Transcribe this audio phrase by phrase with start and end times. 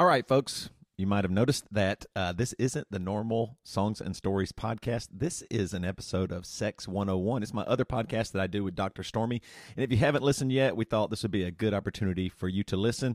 [0.00, 0.70] All right, folks.
[0.96, 5.08] You might have noticed that uh, this isn't the normal Songs and Stories podcast.
[5.12, 7.42] This is an episode of Sex 101.
[7.42, 9.02] It's my other podcast that I do with Dr.
[9.02, 9.42] Stormy.
[9.76, 12.48] And if you haven't listened yet, we thought this would be a good opportunity for
[12.48, 13.14] you to listen.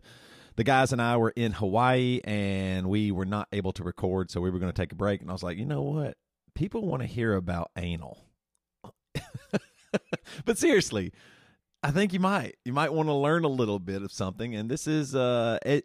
[0.57, 4.39] The guys and I were in Hawaii and we were not able to record, so
[4.39, 5.21] we were going to take a break.
[5.21, 6.17] And I was like, you know what?
[6.53, 8.19] People want to hear about anal.
[10.45, 11.13] but seriously,
[11.85, 12.55] I think you might.
[12.65, 15.83] You might want to learn a little bit of something, and this is uh, ed-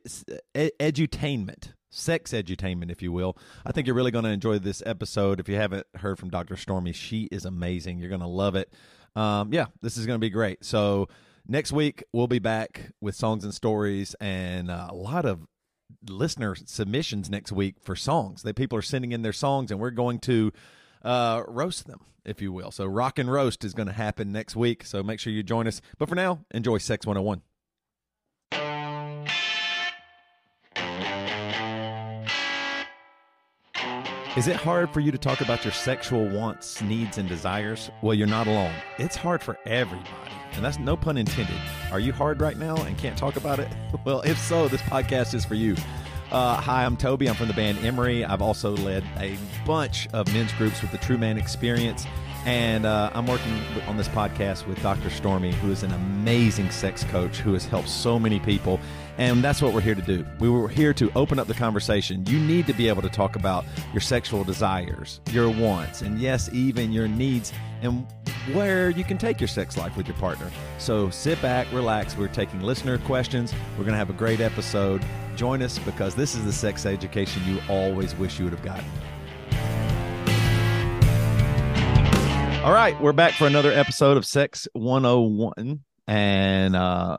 [0.55, 3.37] edutainment, sex edutainment, if you will.
[3.67, 5.41] I think you're really going to enjoy this episode.
[5.41, 6.57] If you haven't heard from Dr.
[6.57, 7.99] Stormy, she is amazing.
[7.99, 8.73] You're going to love it.
[9.15, 10.65] Um, yeah, this is going to be great.
[10.65, 11.07] So
[11.47, 15.47] next week we'll be back with songs and stories, and uh, a lot of
[16.09, 18.41] listener submissions next week for songs.
[18.41, 20.51] That people are sending in their songs, and we're going to
[21.03, 22.71] uh, roast them, if you will.
[22.71, 24.85] So, rock and roast is going to happen next week.
[24.85, 25.81] So, make sure you join us.
[25.99, 27.43] But for now, enjoy Sex 101.
[34.37, 37.91] Is it hard for you to talk about your sexual wants, needs, and desires?
[38.01, 38.73] Well, you're not alone.
[38.97, 40.09] It's hard for everybody,
[40.53, 41.59] and that's no pun intended.
[41.91, 43.69] Are you hard right now and can't talk about it?
[44.05, 45.75] Well, if so, this podcast is for you.
[46.31, 47.29] Uh, hi, I'm Toby.
[47.29, 48.25] I'm from the band Emery.
[48.25, 49.37] I've also led a
[49.67, 52.07] bunch of men's groups with the True Man Experience.
[52.47, 53.53] And uh, I'm working
[53.89, 55.11] on this podcast with Dr.
[55.11, 58.79] Stormy, who is an amazing sex coach who has helped so many people.
[59.21, 60.25] And that's what we're here to do.
[60.39, 62.25] We were here to open up the conversation.
[62.25, 66.49] You need to be able to talk about your sexual desires, your wants, and yes,
[66.55, 67.53] even your needs,
[67.83, 68.07] and
[68.55, 70.51] where you can take your sex life with your partner.
[70.79, 72.17] So sit back, relax.
[72.17, 73.53] We're taking listener questions.
[73.73, 75.05] We're going to have a great episode.
[75.37, 78.87] Join us because this is the sex education you always wish you would have gotten.
[82.65, 85.81] All right, we're back for another episode of Sex 101.
[86.07, 87.19] And uh,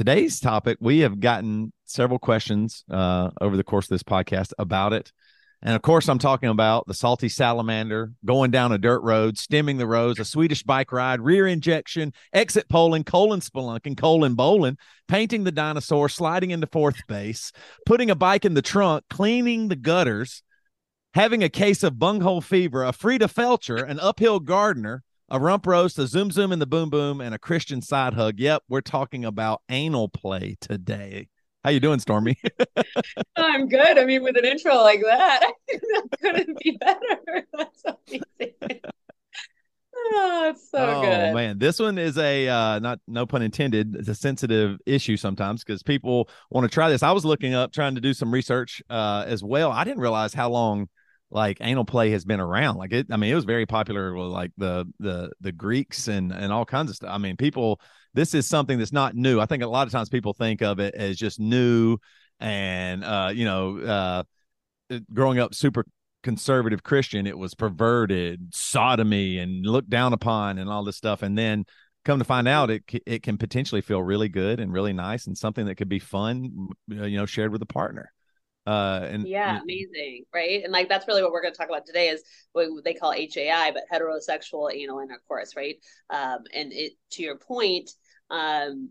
[0.00, 4.94] today's topic, we have gotten several questions uh, over the course of this podcast about
[4.94, 5.12] it.
[5.60, 9.76] And of course, I'm talking about the salty salamander going down a dirt road, stemming
[9.76, 15.44] the roads, a Swedish bike ride, rear injection, exit polling, colon spelunking, colon bowling, painting
[15.44, 17.52] the dinosaur, sliding into fourth base,
[17.84, 20.42] putting a bike in the trunk, cleaning the gutters,
[21.12, 25.98] having a case of bunghole fever, a Frida Felcher, an uphill gardener, a rump roast,
[25.98, 28.38] a zoom zoom in the boom boom, and a Christian side hug.
[28.38, 31.28] Yep, we're talking about anal play today.
[31.62, 32.36] How you doing, Stormy?
[33.36, 33.98] I'm good.
[33.98, 37.46] I mean, with an intro like that, that couldn't be better.
[37.52, 38.80] That's amazing.
[40.12, 41.34] Oh, it's so oh, good.
[41.34, 43.94] man, this one is a uh, not no pun intended.
[43.94, 47.02] It's a sensitive issue sometimes because people want to try this.
[47.02, 49.70] I was looking up, trying to do some research uh, as well.
[49.70, 50.88] I didn't realize how long
[51.30, 52.76] like anal play has been around.
[52.76, 56.32] Like it, I mean, it was very popular with like the the the Greeks and
[56.32, 57.10] and all kinds of stuff.
[57.12, 57.80] I mean, people
[58.14, 59.40] this is something that's not new.
[59.40, 61.98] I think a lot of times people think of it as just new
[62.40, 63.78] and uh, you know,
[64.90, 65.84] uh, growing up super
[66.22, 71.22] conservative Christian, it was perverted, sodomy, and looked down upon, and all this stuff.
[71.22, 71.64] And then
[72.04, 75.36] come to find out, it it can potentially feel really good and really nice, and
[75.36, 78.12] something that could be fun, you know, shared with a partner.
[78.70, 80.62] Uh, and yeah, amazing, right?
[80.62, 82.22] And like that's really what we're going to talk about today is
[82.52, 85.76] what they call HAI, but heterosexual anal intercourse, right?
[86.08, 87.90] Um, and it to your point,
[88.30, 88.90] um,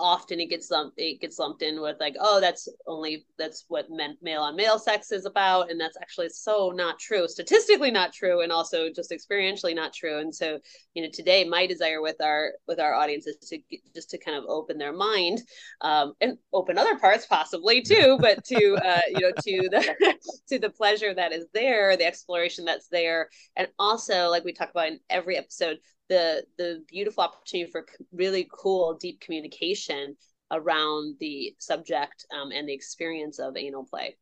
[0.00, 3.90] often it gets lumped it gets lumped in with like oh that's only that's what
[3.90, 8.12] men, male on male sex is about and that's actually so not true statistically not
[8.12, 10.18] true and also just experientially not true.
[10.18, 10.58] And so
[10.94, 14.18] you know today my desire with our with our audience is to get, just to
[14.18, 15.42] kind of open their mind
[15.82, 20.14] um, and open other parts possibly too but to uh, you know to the
[20.48, 23.28] to the pleasure that is there the exploration that's there.
[23.56, 25.78] And also like we talk about in every episode
[26.10, 30.16] the the beautiful opportunity for really cool deep communication
[30.50, 34.16] around the subject um, and the experience of anal play.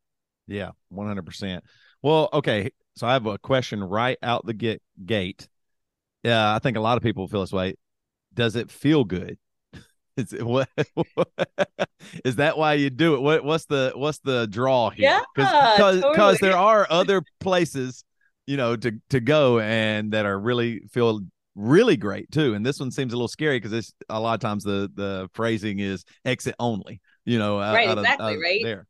[0.46, 1.60] Yeah 100%
[2.02, 5.48] well okay so i have a question right out the get gate.
[6.22, 7.74] Yeah i think a lot of people feel this way.
[8.34, 9.38] Does it feel good?
[10.16, 10.68] Is it, what
[12.24, 13.20] is that why you do it?
[13.20, 15.10] What what's the what's the draw here?
[15.10, 16.38] Yeah because totally.
[16.40, 18.04] there are other places
[18.46, 21.20] you know to to go and that are really feel
[21.58, 22.54] really great too.
[22.54, 25.80] And this one seems a little scary because a lot of times the the phrasing
[25.80, 27.00] is exit only.
[27.24, 27.88] You know, right?
[27.88, 28.60] Out exactly, of, right?
[28.62, 28.86] There.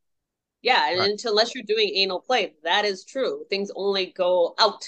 [0.63, 1.25] Yeah, and right.
[1.25, 3.45] unless you're doing anal play, that is true.
[3.49, 4.85] Things only go out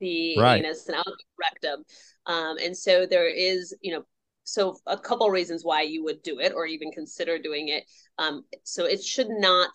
[0.00, 0.64] the right.
[0.64, 1.84] anus and out the rectum,
[2.26, 4.04] um, and so there is, you know,
[4.44, 7.84] so a couple reasons why you would do it or even consider doing it.
[8.18, 9.70] Um, so it should not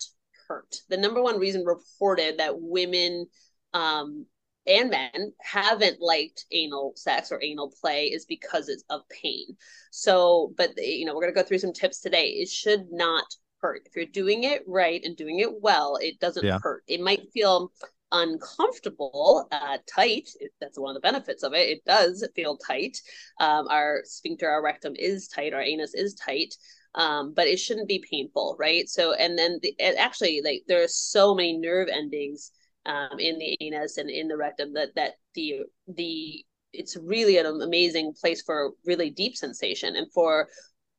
[0.48, 0.76] hurt.
[0.90, 3.26] The number one reason reported that women
[3.74, 4.26] um,
[4.70, 9.58] and men haven't liked anal sex or anal play is because it's of pain.
[9.92, 12.28] So, but you know, we're going to go through some tips today.
[12.30, 13.26] It should not
[13.62, 13.82] hurt.
[13.86, 16.60] If you're doing it right and doing it well, it doesn't yeah.
[16.62, 16.84] hurt.
[16.88, 17.72] It might feel
[18.12, 20.30] uncomfortable, uh, tight.
[20.62, 21.70] That's one of the benefits of it.
[21.70, 23.02] It does feel tight.
[23.40, 26.56] Um, our sphincter, our rectum is tight, our anus is tight.
[26.96, 28.90] Um, but it shouldn't be painful, right?
[28.90, 32.52] So, and then the, actually, like there are so many nerve endings
[32.90, 36.44] um, in the anus and in the rectum that that the the
[36.74, 39.96] it's really an amazing place for really deep sensation.
[39.96, 40.50] And for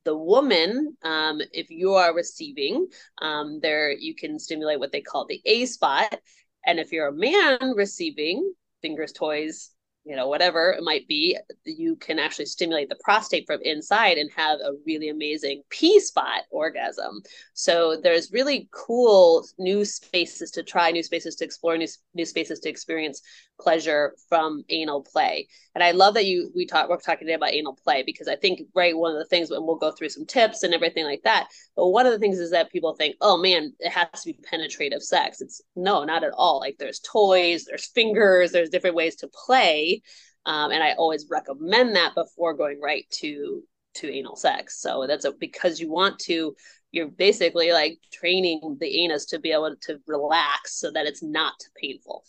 [0.05, 2.87] the woman um, if you are receiving
[3.21, 6.15] um, there you can stimulate what they call the a spot.
[6.65, 8.53] And if you're a man receiving
[8.83, 9.71] fingers toys
[10.05, 14.31] you know whatever it might be you can actually stimulate the prostate from inside and
[14.35, 17.23] have a really amazing p spot orgasm.
[17.55, 22.61] So there's really cool new spaces to try new spaces to explore new, new spaces
[22.61, 23.23] to experience
[23.61, 25.49] pleasure from anal play.
[25.75, 28.37] And i love that you we talk we're talking today about anal play because i
[28.37, 31.23] think right one of the things and we'll go through some tips and everything like
[31.23, 34.33] that but one of the things is that people think oh man it has to
[34.33, 35.41] be penetrative sex.
[35.41, 36.61] It's no not at all.
[36.61, 40.03] Like there's toys there's fingers there's different ways to play.
[40.47, 43.63] Um, and i always recommend that before going right to
[43.97, 44.81] to anal sex.
[44.81, 46.55] So that's a, because you want to
[46.93, 51.55] you're basically like training the anus to be able to relax so that it's not
[51.81, 52.25] painful.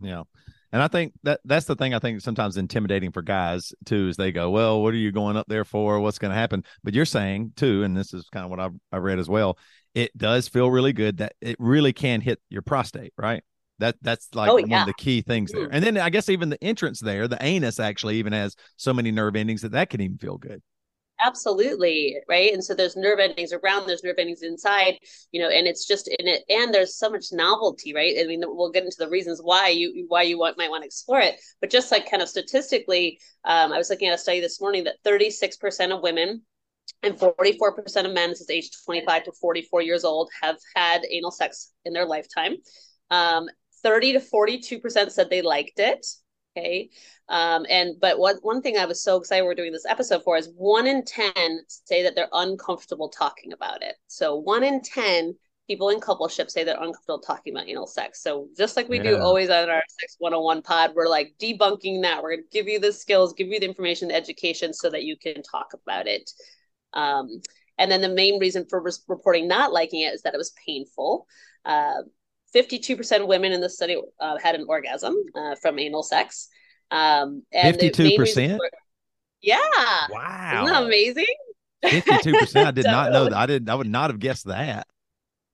[0.00, 0.24] Yeah
[0.74, 4.16] and I think that that's the thing I think sometimes intimidating for guys too is
[4.16, 6.00] they go, well, what are you going up there for?
[6.00, 6.64] What's going to happen?
[6.82, 9.56] But you're saying too, and this is kind of what I, I read as well.
[9.94, 13.44] It does feel really good that it really can hit your prostate, right?
[13.78, 14.66] That that's like oh, yeah.
[14.66, 15.68] one of the key things there.
[15.70, 19.12] And then I guess even the entrance there, the anus actually even has so many
[19.12, 20.60] nerve endings that that can even feel good
[21.24, 22.52] absolutely right?
[22.52, 24.98] And so there's nerve endings around there's nerve endings inside
[25.32, 28.16] you know and it's just in it and there's so much novelty right?
[28.20, 30.86] I mean we'll get into the reasons why you why you want, might want to
[30.86, 31.36] explore it.
[31.60, 34.84] But just like kind of statistically um, i was looking at a study this morning
[34.84, 36.42] that 36% of women
[37.02, 41.72] and 44% of men is age 25 to 44 years old have had anal sex
[41.84, 42.56] in their lifetime.
[43.10, 43.48] Um,
[43.82, 46.06] 30 to 42% said they liked it
[46.56, 46.90] Okay.
[47.28, 50.36] Um, and but what one thing I was so excited we're doing this episode for
[50.36, 53.96] is one in ten say that they're uncomfortable talking about it.
[54.06, 55.34] So one in ten
[55.66, 58.22] people in coupleship say they're uncomfortable talking about anal sex.
[58.22, 59.04] So just like we yeah.
[59.04, 62.22] do always on our sex 101 pod, we're like debunking that.
[62.22, 65.16] We're gonna give you the skills, give you the information, the education so that you
[65.16, 66.30] can talk about it.
[66.92, 67.40] Um,
[67.78, 71.26] and then the main reason for reporting not liking it is that it was painful.
[71.64, 72.02] Uh,
[72.54, 76.48] 52% of women in the study uh, had an orgasm uh, from anal sex.
[76.90, 78.58] Um, and 52%?
[79.40, 79.58] yeah.
[80.10, 80.64] Wow.
[80.64, 81.34] Isn't that amazing?
[81.84, 82.66] 52%.
[82.66, 83.34] I did not know that.
[83.34, 84.86] I didn't, I would not have guessed that.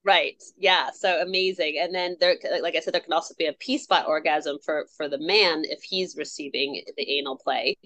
[0.05, 0.43] Right.
[0.57, 0.91] Yeah.
[0.95, 1.79] So amazing.
[1.81, 4.87] And then there, like I said, there can also be a P spot orgasm for,
[4.97, 7.77] for the man if he's receiving the anal play.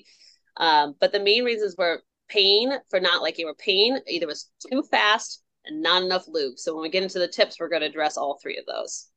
[0.56, 4.82] Um, but the main reasons were pain for not liking were pain either was too
[4.90, 6.58] fast and not enough lube.
[6.58, 9.08] So when we get into the tips, we're going to address all three of those.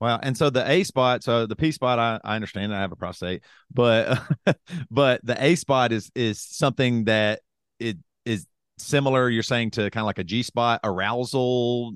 [0.00, 0.18] Wow.
[0.20, 2.96] And so the A spot, so the P spot, I, I understand I have a
[2.96, 4.20] prostate, but
[4.90, 7.40] but the A spot is is something that
[7.78, 8.46] it is
[8.78, 9.30] similar.
[9.30, 11.94] You're saying to kind of like a G spot arousal.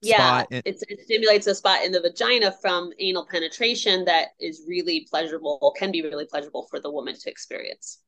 [0.00, 5.74] Yeah, it stimulates a spot in the vagina from anal penetration that is really pleasurable,
[5.76, 7.98] can be really pleasurable for the woman to experience.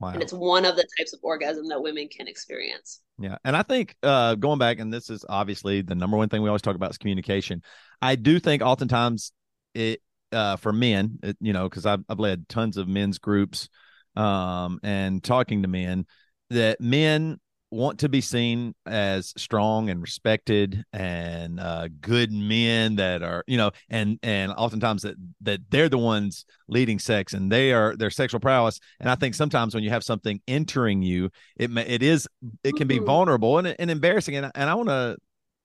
[0.00, 0.10] Wow.
[0.10, 3.00] And it's one of the types of orgasm that women can experience.
[3.18, 3.38] Yeah.
[3.44, 6.48] And I think uh, going back, and this is obviously the number one thing we
[6.48, 7.62] always talk about is communication.
[8.00, 9.32] I do think oftentimes
[9.74, 10.00] it,
[10.30, 13.68] uh, for men, it, you know, because I've, I've led tons of men's groups
[14.14, 16.06] um, and talking to men,
[16.50, 17.40] that men
[17.70, 23.56] want to be seen as strong and respected and uh, good men that are you
[23.56, 28.10] know and and oftentimes that that they're the ones leading sex and they are their
[28.10, 32.02] sexual prowess and i think sometimes when you have something entering you it may, it
[32.02, 32.26] is
[32.64, 33.06] it can be mm-hmm.
[33.06, 35.16] vulnerable and, and embarrassing and, and i want to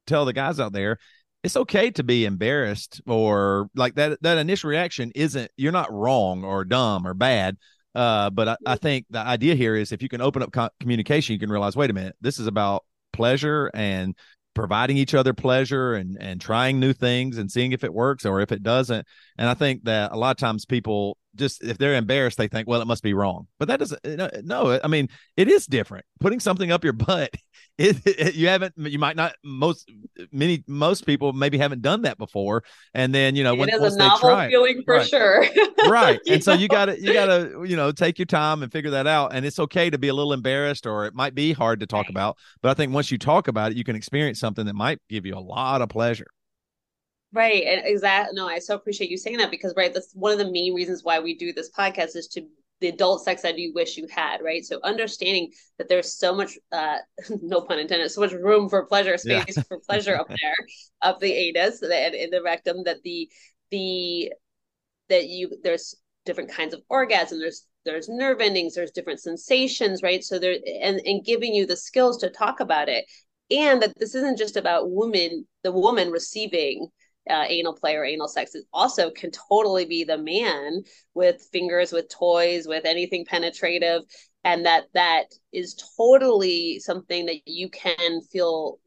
[0.06, 0.98] tell the guys out there
[1.44, 6.44] it's okay to be embarrassed or like that that initial reaction isn't you're not wrong
[6.44, 7.58] or dumb or bad
[7.96, 10.70] uh, but I, I, think the idea here is if you can open up co-
[10.80, 14.16] communication, you can realize, wait a minute, this is about pleasure and
[14.54, 18.42] providing each other pleasure and and trying new things and seeing if it works or
[18.42, 19.08] if it doesn't.
[19.38, 22.68] And I think that a lot of times people just if they're embarrassed, they think,
[22.68, 23.48] well, it must be wrong.
[23.60, 24.46] But that doesn't.
[24.46, 26.06] No, I mean, it is different.
[26.20, 27.32] Putting something up your butt,
[27.78, 28.74] it, it, you haven't.
[28.78, 29.36] You might not.
[29.44, 29.92] Most
[30.32, 32.64] many most people maybe haven't done that before.
[32.94, 35.08] And then you know, when, once they try, feeling for right.
[35.08, 35.46] sure.
[35.90, 36.20] right.
[36.30, 38.92] And so you got to you got to you know take your time and figure
[38.92, 39.34] that out.
[39.34, 42.06] And it's okay to be a little embarrassed, or it might be hard to talk
[42.06, 42.12] right.
[42.12, 42.38] about.
[42.62, 45.26] But I think once you talk about it, you can experience something that might give
[45.26, 46.28] you a lot of pleasure.
[47.32, 47.64] Right.
[47.64, 48.36] And exactly.
[48.36, 51.04] No, I so appreciate you saying that because, right, that's one of the main reasons
[51.04, 52.46] why we do this podcast is to
[52.84, 54.66] the adult sex ed you wish you had, right?
[54.66, 56.98] So understanding that there's so much, uh,
[57.42, 59.64] no pun intended, so much room for pleasure, space yeah.
[59.64, 60.68] for pleasure up there,
[61.02, 62.84] up the anus and in the rectum.
[62.84, 63.30] That the
[63.72, 64.34] the
[65.08, 67.40] that you there's different kinds of orgasm.
[67.40, 68.76] There's there's nerve endings.
[68.76, 70.22] There's different sensations, right?
[70.22, 73.06] So there and and giving you the skills to talk about it,
[73.50, 76.90] and that this isn't just about women, the woman receiving
[77.30, 81.92] uh, anal play or anal sex it also can totally be the man with fingers
[81.92, 84.02] with toys with anything penetrative.
[84.44, 88.80] And that that is totally something that you can feel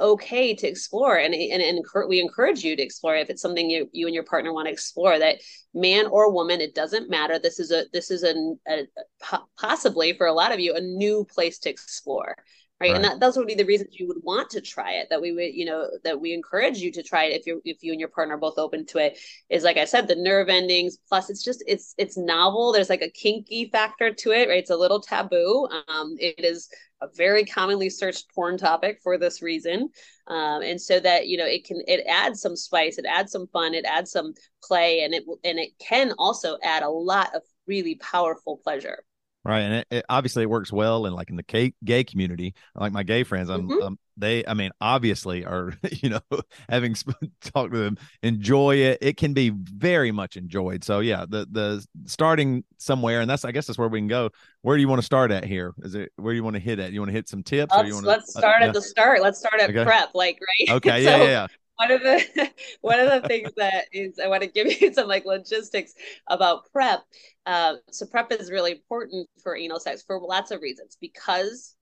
[0.00, 1.16] okay to explore.
[1.16, 4.24] And, and, and we encourage you to explore if it's something you, you and your
[4.24, 5.36] partner want to explore that
[5.72, 7.38] man or woman it doesn't matter.
[7.38, 8.34] This is a this is a,
[8.68, 12.36] a possibly for a lot of you a new place to explore
[12.84, 12.92] right?
[12.92, 12.96] right.
[12.96, 15.08] And that, those would be the reasons you would want to try it.
[15.10, 17.82] That we would, you know, that we encourage you to try it if you if
[17.82, 19.18] you and your partner are both open to it.
[19.48, 20.98] Is like I said, the nerve endings.
[21.08, 22.72] Plus, it's just it's it's novel.
[22.72, 24.58] There's like a kinky factor to it, right?
[24.58, 25.68] It's a little taboo.
[25.88, 26.68] Um, it is
[27.00, 29.88] a very commonly searched porn topic for this reason,
[30.28, 33.46] um, and so that you know it can it adds some spice, it adds some
[33.48, 37.42] fun, it adds some play, and it and it can also add a lot of
[37.66, 39.04] really powerful pleasure
[39.44, 39.60] right?
[39.60, 42.54] And it, it, obviously it works well in like in the gay, gay community.
[42.74, 43.82] Like my gay friends i'm mm-hmm.
[43.82, 46.20] um, they i mean obviously are you know
[46.68, 46.94] having
[47.40, 48.98] talked to them enjoy it.
[49.00, 50.84] It can be very much enjoyed.
[50.84, 54.30] So yeah the the starting somewhere and that's i guess that's where we can go.
[54.62, 55.74] Where do you want to start at here?
[55.78, 56.92] Is it where do you want to hit at?
[56.92, 58.68] You want to hit some tips let's, you want to, let's uh, start uh, at
[58.68, 58.72] yeah.
[58.72, 59.22] the start.
[59.22, 59.84] Let's start at okay.
[59.84, 60.74] prep like right?
[60.76, 61.04] Okay.
[61.04, 62.50] So, yeah, yeah, yeah one of the
[62.80, 65.94] one of the things that is I want to give you some like logistics
[66.28, 67.00] about prep.
[67.46, 71.76] Uh, so prep is really important for anal sex for lots of reasons because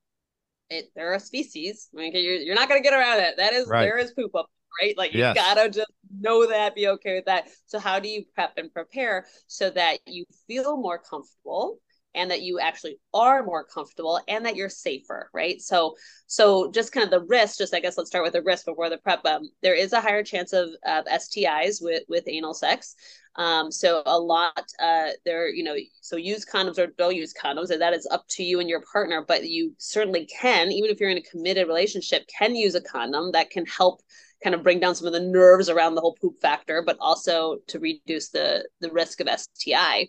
[0.71, 1.89] it there are feces.
[1.93, 3.37] Like you're you're not gonna get around it.
[3.37, 3.83] That is right.
[3.83, 4.47] there is poop up
[4.81, 4.97] right?
[4.97, 7.49] Like you gotta just know that, be okay with that.
[7.67, 11.79] So how do you prep and prepare so that you feel more comfortable
[12.15, 15.61] and that you actually are more comfortable and that you're safer right?
[15.61, 15.95] So
[16.27, 18.89] so just kind of the risk just i guess let's start with the risk before
[18.89, 22.95] the prep um, there is a higher chance of, of stis with with anal sex.
[23.37, 27.71] Um, so a lot uh, there you know so use condoms or don't use condoms
[27.71, 31.01] and that is up to you and your partner but you certainly can even if
[31.01, 34.03] you're in a committed relationship can use a condom that can help
[34.43, 37.57] kind of bring down some of the nerves around the whole poop factor but also
[37.69, 40.09] to reduce the the risk of sti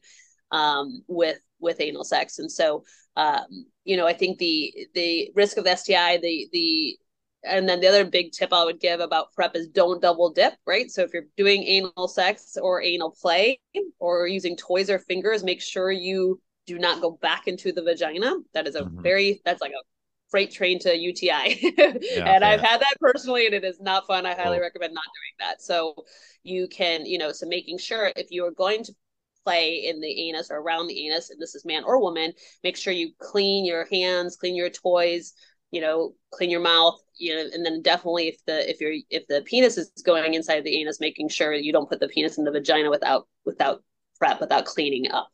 [0.51, 2.39] um, with with anal sex.
[2.39, 2.83] And so,
[3.15, 6.97] um, you know, I think the the risk of STI, the the
[7.43, 10.53] and then the other big tip I would give about prep is don't double dip,
[10.65, 10.89] right?
[10.89, 13.59] So if you're doing anal sex or anal play
[13.99, 18.33] or using toys or fingers, make sure you do not go back into the vagina.
[18.53, 19.01] That is a mm-hmm.
[19.01, 19.83] very that's like a
[20.29, 21.27] freight train to UTI.
[21.29, 22.39] yeah, and yeah.
[22.41, 24.25] I've had that personally and it is not fun.
[24.25, 25.61] I highly recommend not doing that.
[25.61, 25.95] So
[26.43, 28.93] you can, you know, so making sure if you are going to
[29.43, 32.33] play in the anus or around the anus, and this is man or woman,
[32.63, 35.33] make sure you clean your hands, clean your toys,
[35.71, 39.25] you know, clean your mouth, you know, and then definitely if the if you're if
[39.27, 42.43] the penis is going inside the anus, making sure you don't put the penis in
[42.43, 43.83] the vagina without without
[44.19, 45.29] prep without cleaning up.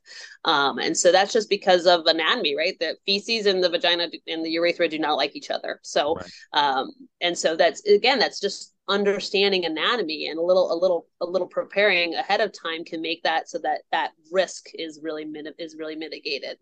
[0.45, 2.75] Um, and so that's just because of anatomy, right?
[2.79, 5.79] The feces and the vagina and the urethra do not like each other.
[5.83, 6.31] So, right.
[6.53, 11.25] um, and so that's again, that's just understanding anatomy and a little, a little, a
[11.25, 15.25] little preparing ahead of time can make that so that that risk is really
[15.57, 16.57] is really mitigated.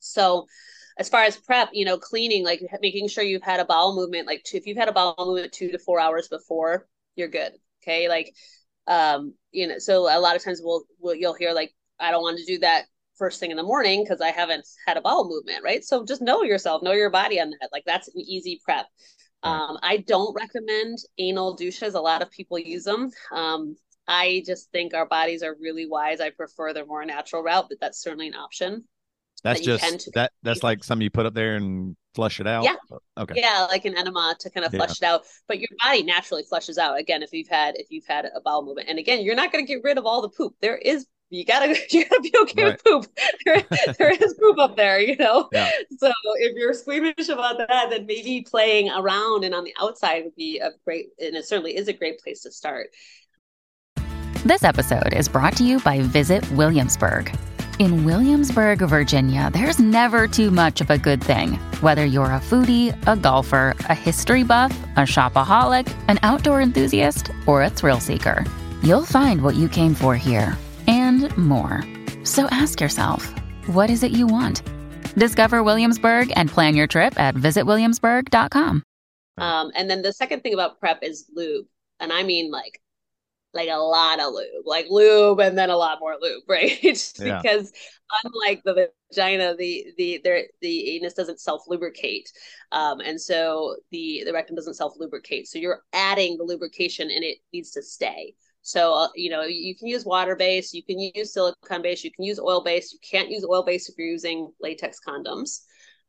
[0.00, 0.46] So,
[0.98, 4.26] as far as prep, you know, cleaning, like making sure you've had a bowel movement,
[4.26, 6.86] like two, if you've had a bowel movement two to four hours before,
[7.16, 7.52] you're good.
[7.82, 8.34] Okay, like
[8.86, 12.22] um you know so a lot of times we'll, we'll you'll hear like i don't
[12.22, 12.84] want to do that
[13.16, 16.20] first thing in the morning because i haven't had a bowel movement right so just
[16.20, 18.86] know yourself know your body on that like that's an easy prep
[19.44, 23.76] um, i don't recommend anal douches a lot of people use them um,
[24.08, 27.78] i just think our bodies are really wise i prefer the more natural route but
[27.80, 28.84] that's certainly an option
[29.42, 32.64] that's that just that that's like something you put up there and flush it out.
[32.64, 32.76] Yeah.
[33.18, 33.34] Okay.
[33.36, 35.08] Yeah, like an enema to kind of flush yeah.
[35.08, 35.22] it out.
[35.48, 38.64] But your body naturally flushes out again if you've had if you've had a bowel
[38.64, 38.88] movement.
[38.88, 40.54] And again, you're not going to get rid of all the poop.
[40.60, 42.72] There is you gotta you gotta be okay right.
[42.72, 43.06] with poop.
[43.44, 43.62] There,
[43.98, 45.48] there is poop up there, you know.
[45.52, 45.70] Yeah.
[45.98, 50.36] So if you're squeamish about that, then maybe playing around and on the outside would
[50.36, 52.88] be a great, and it certainly is a great place to start.
[54.44, 57.34] This episode is brought to you by Visit Williamsburg.
[57.80, 61.54] In Williamsburg, Virginia, there's never too much of a good thing.
[61.80, 67.62] Whether you're a foodie, a golfer, a history buff, a shopaholic, an outdoor enthusiast, or
[67.62, 68.44] a thrill seeker,
[68.82, 71.82] you'll find what you came for here and more.
[72.24, 73.32] So ask yourself,
[73.66, 74.62] what is it you want?
[75.16, 78.82] Discover Williamsburg and plan your trip at visitwilliamsburg.com.
[79.38, 81.66] Um, and then the second thing about prep is lube.
[82.00, 82.80] And I mean like
[83.54, 86.82] like a lot of lube, like lube and then a lot more lube, right?
[87.18, 87.40] Yeah.
[87.40, 87.72] because
[88.24, 92.30] unlike the vagina, the the the the anus doesn't self lubricate,
[92.72, 95.48] um, and so the the rectum doesn't self lubricate.
[95.48, 98.34] So you're adding the lubrication, and it needs to stay.
[98.64, 102.10] So uh, you know you can use water based, you can use silicone based, you
[102.10, 102.94] can use oil based.
[102.94, 105.60] You can't use oil based if you're using latex condoms.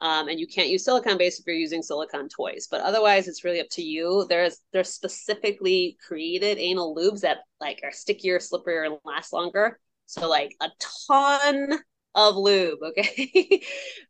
[0.02, 2.68] Um, and you can't use silicone based if you're using silicone toys.
[2.72, 4.26] But otherwise, it's really up to you.
[4.30, 9.80] There's there's specifically created anal lubes that like are stickier, slipperier, and last longer.
[10.06, 11.80] So like a ton
[12.14, 13.62] of lube, okay,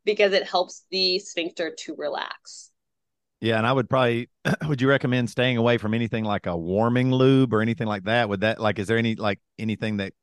[0.06, 2.72] because it helps the sphincter to relax.
[3.42, 4.30] Yeah, and I would probably
[4.68, 8.30] would you recommend staying away from anything like a warming lube or anything like that?
[8.30, 10.14] Would that like is there any like anything that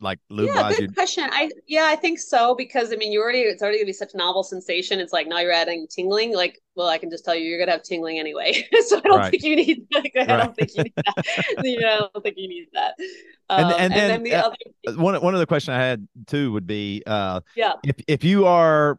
[0.00, 1.24] like lube yeah, good you'd question.
[1.32, 4.14] I yeah, I think so because I mean, you already it's already gonna be such
[4.14, 5.00] a novel sensation.
[5.00, 6.34] It's like now you're adding tingling.
[6.34, 8.52] Like, well, I can just tell you, you're gonna have tingling anyway.
[8.86, 9.30] so I don't Right.
[9.30, 9.86] think you need.
[9.92, 10.36] Like, I Right.
[10.38, 11.24] don't think you need that.
[11.62, 12.94] know, I don't think you need that.
[12.98, 14.42] And- Um, and and, then, then, the uh,
[14.86, 18.46] other, one one other question I had too would be uh yeah, if if you
[18.46, 18.98] are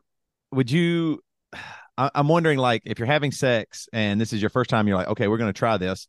[0.52, 1.22] would you
[1.98, 4.98] I, I'm wondering like if you're having sex and this is your first time you're
[4.98, 6.08] like okay we're going to try this.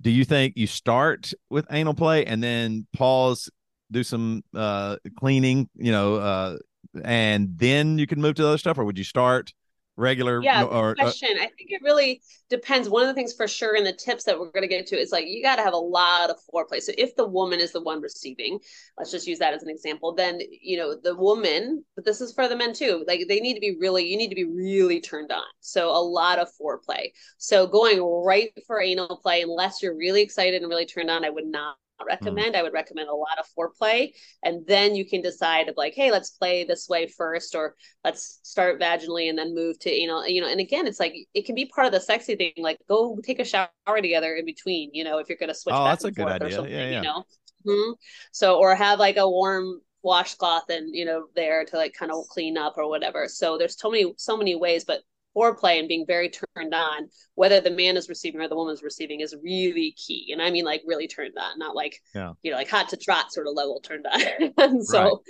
[0.00, 3.50] Do you think you start with anal play and then pause
[3.90, 6.56] do some uh cleaning you know uh
[7.04, 9.52] and then you can move to the other stuff or would you start
[9.96, 10.64] regular yeah.
[10.64, 11.30] or uh, question.
[11.34, 12.88] I think it really depends.
[12.88, 15.12] One of the things for sure in the tips that we're gonna get to is
[15.12, 16.80] like you got to have a lot of foreplay.
[16.80, 18.58] So if the woman is the one receiving,
[18.98, 20.14] let's just use that as an example.
[20.14, 23.04] Then you know the woman, but this is for the men too.
[23.06, 25.44] Like they need to be really, you need to be really turned on.
[25.60, 27.10] So a lot of foreplay.
[27.38, 31.30] So going right for anal play, unless you're really excited and really turned on, I
[31.30, 32.56] would not recommend.
[32.56, 34.12] I would recommend a lot of foreplay,
[34.42, 38.40] and then you can decide of like, hey, let's play this way first, or let's
[38.42, 40.26] start vaginally and then move to anal.
[40.26, 42.52] You know, and again, it's like it can be part of the sexy thing.
[42.56, 43.68] Like go take a shower
[44.00, 44.90] together in between.
[44.92, 45.74] You know, if you're going to switch.
[45.76, 46.52] Oh, that's a good idea.
[46.52, 46.96] something, Yeah, yeah.
[46.96, 47.24] You know.
[47.66, 47.94] Mhm.
[48.32, 52.28] So or have like a warm washcloth and you know there to like kind of
[52.28, 53.26] clean up or whatever.
[53.28, 55.02] So there's so many so many ways, but
[55.36, 59.20] foreplay and being very turned on, whether the man is receiving or the woman's receiving,
[59.20, 60.30] is really key.
[60.32, 62.32] And I mean like really turned on, not like Yeah.
[62.42, 64.20] you know like hot to trot sort of level turned on.
[64.58, 65.22] and so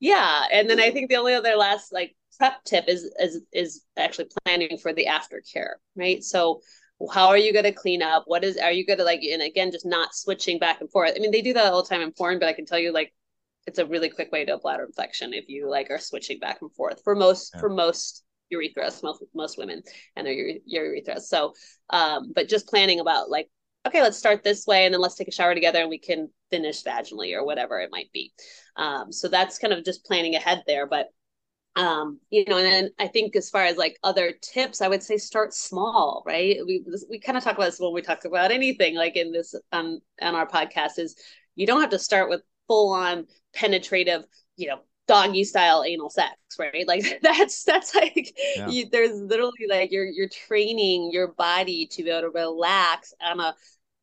[0.00, 3.82] yeah, and then I think the only other last like prep tip is is is
[3.96, 6.22] actually planning for the aftercare, right?
[6.22, 6.60] So
[7.12, 8.24] how are you going to clean up?
[8.26, 11.12] What is are you going to like and again just not switching back and forth.
[11.16, 12.92] I mean, they do that all the time in porn, but I can tell you
[12.92, 13.12] like
[13.66, 16.58] it's a really quick way to a bladder infection if you like are switching back
[16.62, 17.60] and forth for most Yeah.
[17.60, 19.82] for most urethras, most most women
[20.16, 21.22] and their ure- urethras.
[21.22, 21.54] So
[21.90, 23.48] um but just planning about like
[23.86, 26.28] okay, let's start this way and then let's take a shower together and we can
[26.50, 28.32] finish vaginally or whatever it might be.
[28.76, 30.86] Um, so that's kind of just planning ahead there.
[30.86, 31.08] But
[31.76, 35.02] um, you know, and then I think as far as like other tips, I would
[35.02, 36.58] say start small, right?
[36.66, 39.54] We we kind of talk about this when we talk about anything like in this
[39.72, 41.14] on on our podcast is
[41.54, 44.24] you don't have to start with full on penetrative,
[44.56, 46.86] you know, doggy style anal sex, right?
[46.86, 48.72] Like that's that's like Yeah.
[48.72, 53.40] you, there's literally like you're you're training your body to be able to relax on
[53.40, 53.54] a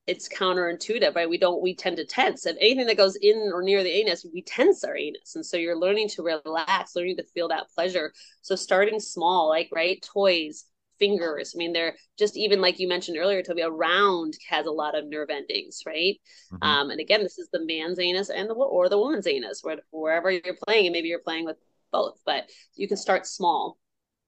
[0.08, 1.30] it's counterintuitive, right?
[1.30, 2.46] We don't, we tend to tense.
[2.46, 5.36] if anything that goes in or near the anus, we tense our anus.
[5.36, 8.14] And so you're learning to relax, learning to feel that pleasure.
[8.42, 10.02] So starting small, like, right?
[10.02, 10.66] Toys,
[11.00, 11.54] fingers.
[11.56, 14.98] I mean, they're just even like you mentioned earlier, Toby, a round has a lot
[14.98, 16.20] of nerve endings, right?
[16.52, 16.66] Mhm.
[16.66, 19.78] Um, and again, this is the man's anus and the, or the woman's anus, where,
[19.92, 21.58] wherever you're playing, and maybe you're playing with
[21.92, 23.78] both, but you can start small.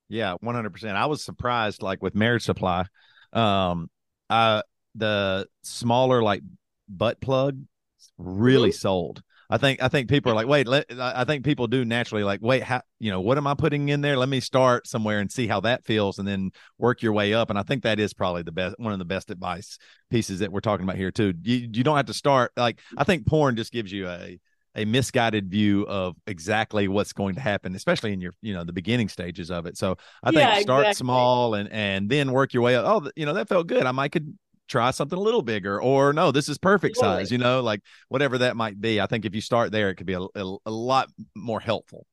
[0.10, 0.96] Yeah, one hundred percent.
[0.96, 2.86] I was surprised, like with Marriage Supply,
[3.34, 3.90] um,
[4.30, 4.62] uh,
[4.96, 6.42] the smaller like
[6.88, 7.60] butt plug
[8.18, 9.22] really sold.
[9.50, 12.42] I think I think people are like, wait, let, I think people do naturally like,
[12.42, 14.18] wait, how you know what am I putting in there?
[14.18, 17.50] Let me start somewhere and see how that feels, and then work your way up.
[17.50, 19.78] And I think that is probably the best one of the best advice
[20.10, 21.34] pieces that we're talking about here too.
[21.44, 24.40] You you don't have to start like I think porn just gives you a
[24.76, 28.72] a misguided view of exactly what's going to happen, especially in your, you know, the
[28.74, 29.76] beginning stages of it.
[29.76, 30.94] So I think Yeah, start exactly.
[30.94, 32.86] small and and then work your way up.
[32.86, 33.86] Oh, you know, that felt good.
[33.86, 37.22] I might could try something a little bigger, or no, this is perfect Totally.
[37.22, 37.32] size.
[37.32, 39.00] You know, like whatever that might be.
[39.02, 42.06] I think if you start there, it could be a, a, a lot more helpful.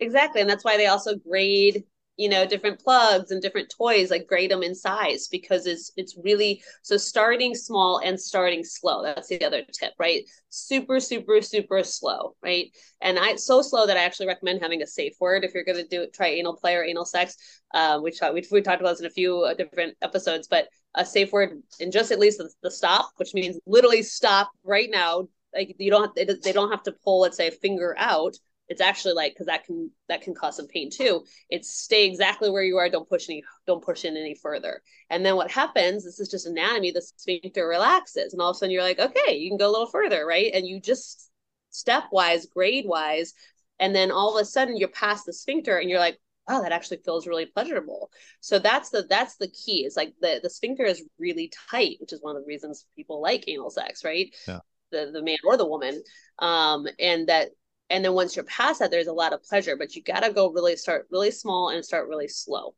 [0.00, 0.40] Exactly.
[0.40, 1.84] And that's why they also grade,
[2.16, 6.16] you know, different plugs and different toys, like grade them in size because it's it's
[6.22, 9.02] really so starting small and starting slow.
[9.02, 10.22] That's the other tip, right?
[10.50, 12.70] Super, super, super slow, right?
[13.00, 15.86] And I so slow that I actually recommend having a safe word if you're gonna
[15.86, 17.36] do try anal play or anal sex.
[17.74, 20.68] Um, we talked we, we talked about this in a few uh, different episodes, but
[20.94, 24.88] a safe word and just at least the, the stop, which means literally stop right
[24.90, 25.28] now.
[25.54, 28.36] Like you don't have, they don't have to pull, let's say, a finger out.
[28.68, 31.24] It's actually like because that can that can cause some pain too.
[31.48, 32.90] It's stay exactly where you are.
[32.90, 34.82] Don't push any don't push in any further.
[35.08, 38.58] And then what happens this is just anatomy the sphincter relaxes and all of a
[38.58, 40.50] sudden you're like okay you can go a little further right?
[40.52, 41.30] And you just
[41.72, 43.32] stepwise grade wise
[43.78, 46.72] and then all of a sudden you're past the sphincter and you're like wow that
[46.72, 48.10] actually feels really pleasurable.
[48.40, 52.12] So that's the that's the key it's like the the sphincter is really tight which
[52.12, 54.34] is one of the reasons people like anal sex right?
[54.46, 54.60] Yeah.
[54.90, 56.02] the the man or the woman.
[56.38, 57.50] Um and that
[57.90, 60.32] and then once you're past that there's a lot of pleasure but you got to
[60.32, 62.74] go really start really small and start really slow.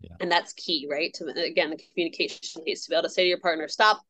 [0.00, 0.16] Yeah.
[0.20, 1.14] and that's key right?
[1.14, 4.02] To again the communication piece to be able to say to your partner stop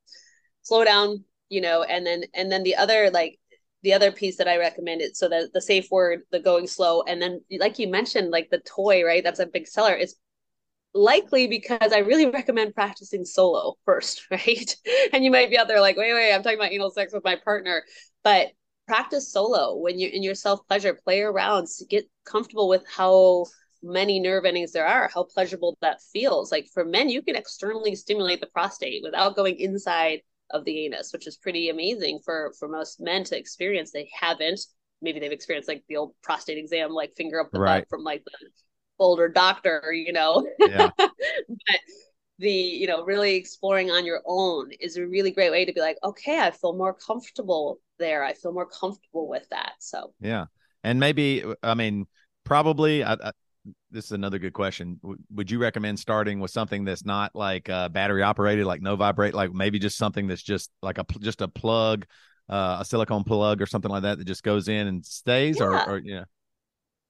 [0.62, 3.38] slow down you know and then and then the other like
[3.82, 7.02] the other piece that I recommend it so that the safe word, the going slow,
[7.02, 9.24] and then like you mentioned, like the toy, right?
[9.24, 9.94] That's a big seller.
[9.94, 10.14] It's
[10.94, 14.76] likely because I really recommend practicing solo first, right?
[15.12, 17.24] and you might be out there like, wait, wait, I'm talking about anal sex with
[17.24, 17.84] my partner,
[18.22, 18.48] but
[18.86, 23.46] practice solo when you're in your self pleasure, play around, get comfortable with how
[23.82, 26.52] many nerve endings there are, how pleasurable that feels.
[26.52, 30.20] Like for men, you can externally stimulate the prostate without going inside
[30.52, 33.90] of the anus, which is pretty amazing for for most men to experience.
[33.90, 34.60] They haven't.
[35.00, 37.80] Maybe they've experienced like the old prostate exam, like finger up the right.
[37.80, 38.48] butt from like the
[38.98, 40.46] older doctor, you know.
[40.58, 40.90] Yeah.
[40.98, 41.10] but
[42.38, 45.80] the you know really exploring on your own is a really great way to be
[45.80, 48.24] like, okay, I feel more comfortable there.
[48.24, 49.74] I feel more comfortable with that.
[49.78, 50.46] So yeah,
[50.84, 52.06] and maybe I mean
[52.44, 53.32] probably I, I,
[53.92, 54.98] this is another good question.
[55.02, 58.96] W- would you recommend starting with something that's not like uh, battery operated, like no
[58.96, 62.06] vibrate, like maybe just something that's just like a just a plug,
[62.48, 65.66] uh, a silicone plug or something like that that just goes in and stays, yeah.
[65.66, 66.24] or, or yeah.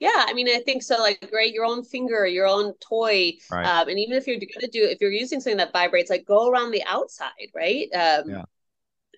[0.01, 0.99] Yeah, I mean, I think so.
[0.99, 3.65] Like, right, your own finger, your own toy, right.
[3.65, 6.51] um, and even if you're gonna do, if you're using something that vibrates, like go
[6.51, 7.87] around the outside, right?
[7.95, 8.43] Um, yeah.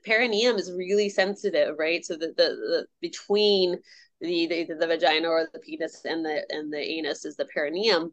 [0.04, 2.04] Perineum is really sensitive, right?
[2.04, 3.78] So the, the, the between
[4.24, 8.12] the, the the vagina or the penis and the and the anus is the perineum.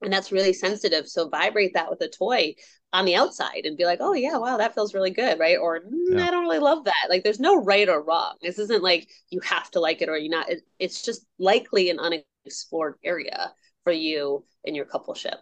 [0.00, 1.08] And that's really sensitive.
[1.08, 2.54] So vibrate that with a toy
[2.92, 5.58] on the outside and be like oh yeah wow that feels really good right?
[5.58, 6.26] Or mm, yeah.
[6.26, 7.06] i don't really love that.
[7.08, 8.34] Like there's no right or wrong.
[8.40, 10.48] This isn't like you have to like it or you not.
[10.48, 13.52] It, it's just likely an unexplored area
[13.84, 15.38] for you in your coupleship.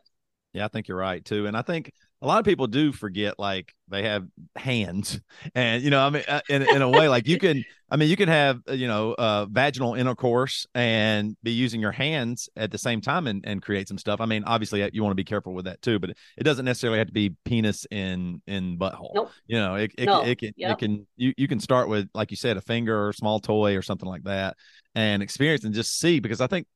[0.53, 1.47] Yeah i think you're right too.
[1.47, 4.27] And i think a lot of people do forget like they have
[4.57, 5.21] hands
[5.55, 8.09] and you know i mean uh, in, in a way like you can i mean
[8.09, 12.71] you can have uh, you know uh, vaginal intercourse and be using your hands at
[12.71, 15.25] the same time and, and create some stuff i mean obviously you want to be
[15.25, 19.13] careful with that too but it doesn't necessarily have to be penis in in butthole
[19.15, 19.31] nope.
[19.47, 20.23] you know it, it, no.
[20.23, 20.73] it, it can yep.
[20.73, 23.77] it can you, you can start with like you said a finger or small toy
[23.77, 24.57] or something like that
[24.95, 26.67] and experience and just see because i think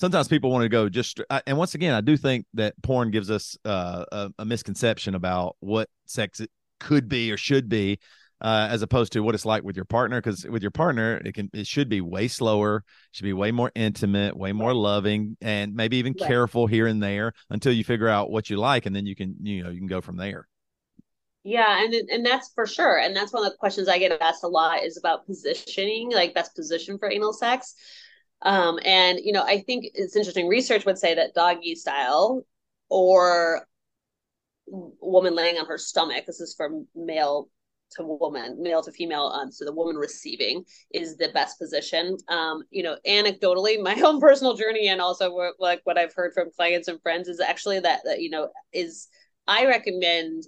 [0.00, 3.30] sometimes people want to go just and once again i do think that porn gives
[3.30, 7.98] us uh, a, a, misconception about what sex it could be or should be
[8.40, 11.34] uh, as opposed to what it's like with your partner because with your partner it
[11.34, 12.82] can it should be way slower
[13.12, 17.34] should be way more intimate way more loving and maybe even careful here and there
[17.50, 19.86] until you figure out what you like and then you can you know you can
[19.86, 20.48] go from there
[21.42, 22.98] yeah, and and that's for sure.
[22.98, 26.34] And that's one of the questions I get asked a lot is about positioning, like
[26.34, 27.74] best position for anal sex.
[28.42, 30.48] Um, and you know, I think it's interesting.
[30.48, 32.44] Research would say that doggy style
[32.88, 33.66] or
[34.66, 36.26] woman laying on her stomach.
[36.26, 37.48] This is from male
[37.92, 39.26] to woman, male to female.
[39.26, 42.16] Um, so the woman receiving is the best position.
[42.28, 46.50] Um, you know, anecdotally, my own personal journey and also like what I've heard from
[46.56, 49.08] clients and friends is actually that that you know is
[49.46, 50.44] I recommend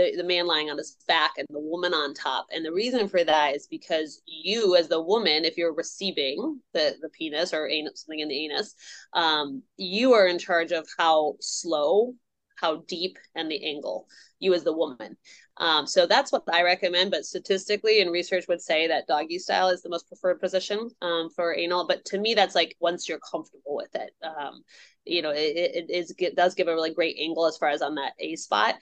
[0.00, 2.46] the, the man lying on his back and the woman on top.
[2.52, 6.94] And the reason for that is because you, as the woman, if you're receiving the,
[7.02, 8.74] the penis or anus, something in the anus,
[9.12, 12.14] um, you are in charge of how slow,
[12.56, 14.06] how deep, and the angle.
[14.38, 15.18] You as the woman.
[15.58, 17.10] Um, so that's what I recommend.
[17.10, 21.28] But statistically, and research would say that doggy style is the most preferred position um,
[21.28, 21.86] for anal.
[21.86, 24.12] But to me, that's like once you're comfortable with it.
[24.24, 24.62] Um,
[25.04, 27.82] you know, it, it is it does give a really great angle as far as
[27.82, 28.76] on that A spot.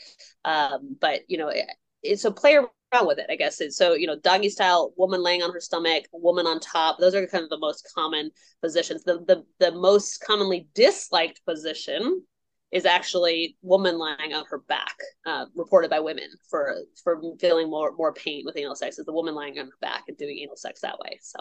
[0.44, 1.66] Um, but you know, it,
[2.02, 3.61] it's a play around with it, I guess.
[3.61, 6.98] It's, so you know, doggy style, woman laying on her stomach, woman on top.
[6.98, 8.31] Those are kind of the most common
[8.62, 9.04] positions.
[9.04, 12.22] The the the most commonly disliked position
[12.70, 14.94] is actually woman lying on her back,
[15.26, 18.98] uh, reported by women for for feeling more more pain with anal sex.
[18.98, 21.18] Is the woman lying on her back and doing anal sex that way?
[21.22, 21.40] So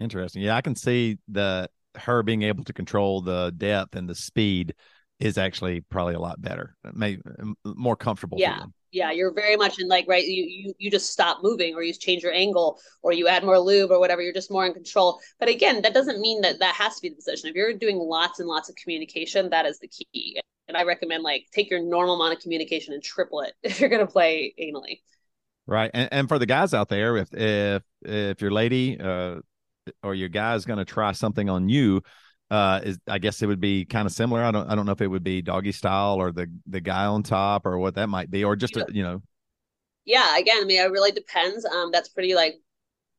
[0.00, 0.42] interesting.
[0.42, 4.74] Yeah, I can see the her being able to control the depth and the speed
[5.20, 7.22] is actually probably a lot better, maybe
[7.64, 8.38] more comfortable.
[8.38, 8.64] Yeah.
[8.94, 10.22] Yeah, you're very much in like right.
[10.22, 13.58] You, you you just stop moving, or you change your angle, or you add more
[13.58, 14.20] lube, or whatever.
[14.20, 15.18] You're just more in control.
[15.40, 17.48] But again, that doesn't mean that that has to be the position.
[17.48, 20.38] If you're doing lots and lots of communication, that is the key.
[20.68, 23.88] And I recommend like take your normal amount of communication and triple it if you're
[23.88, 25.00] going to play anally.
[25.66, 29.36] Right, and and for the guys out there, if if if your lady uh
[30.02, 32.02] or your guy's going to try something on you,
[32.50, 34.42] uh, is I guess it would be kind of similar.
[34.42, 37.06] I don't I don't know if it would be doggy style or the the guy
[37.06, 39.22] on top or what that might be, or just a, you know.
[40.04, 41.64] Yeah, again, I mean, it really depends.
[41.64, 42.56] Um, that's pretty like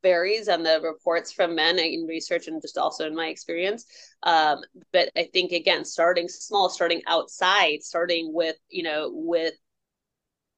[0.04, 3.86] varies on the reports from men in research and just also in my experience.
[4.21, 4.60] Um,
[4.91, 9.54] but I think again, starting small, starting outside, starting with you know with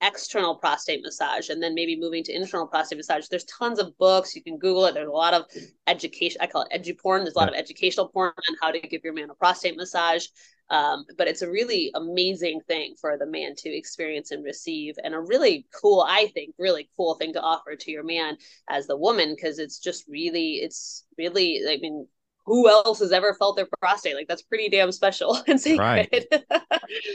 [0.01, 3.27] external prostate massage and then maybe moving to internal prostate massage.
[3.27, 4.35] There's tons of books.
[4.35, 4.93] You can google it.
[4.93, 5.45] There's a lot of
[5.87, 7.23] education i call it edu porn.
[7.23, 10.25] there's a lot of educational porn on how to give your man a prostate massage.
[10.71, 15.13] Um, but it's a really amazing thing for the man to experience and receive and
[15.13, 18.97] a really cool i think really cool thing to offer to your man as the
[18.97, 22.07] woman because it's just really it's really i mean
[22.45, 24.15] who else has ever felt their prostate?
[24.15, 25.79] Like that's pretty damn special and sacred.
[25.79, 26.51] Right.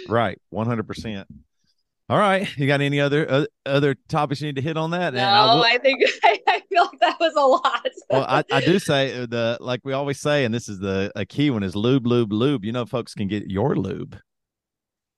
[0.09, 1.29] Right, one hundred percent.
[2.11, 5.15] All right, you got any other uh, other topics you need to hit on that?
[5.15, 8.61] no I will- I think I feel like that was a lot well, I, I
[8.61, 11.63] do say uh, the like we always say, and this is the a key one
[11.63, 12.65] is lube, lube, lube.
[12.65, 14.19] You know, folks can get your lube.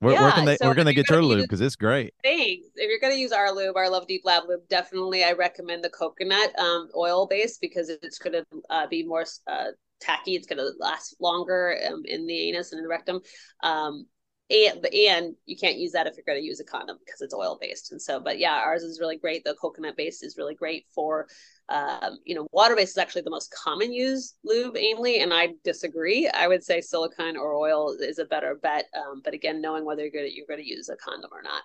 [0.00, 1.42] Where, where Yeah, can they so where can they get your lube?
[1.42, 2.12] Because it's great.
[2.22, 2.68] Thanks.
[2.74, 5.82] If you're going to use our lube, our Love Deep Lab lube, definitely I recommend
[5.84, 9.68] the coconut um, oil base because it's going to uh, be more uh,
[10.00, 10.34] tacky.
[10.34, 13.20] It's going to last longer um, in the anus and in the rectum.
[13.62, 14.06] Um,
[14.52, 17.34] and and you can't use that if you're going to use a condom because it's
[17.34, 17.92] oil based.
[17.92, 19.44] And so, but yeah, ours is really great.
[19.44, 21.26] The coconut base is really great for,
[21.68, 25.54] um, you know, water based is actually the most common used lube anally, and I
[25.64, 26.28] disagree.
[26.28, 28.86] I would say silicone or oil is a better bet.
[28.94, 31.42] Um, but again, knowing whether you're going to you're going to use a condom or
[31.42, 31.62] not.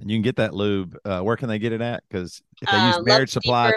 [0.00, 0.96] And you can get that lube.
[1.04, 2.02] Uh, where can they get it at?
[2.08, 3.72] Because if they Uh, use Marriage Supply,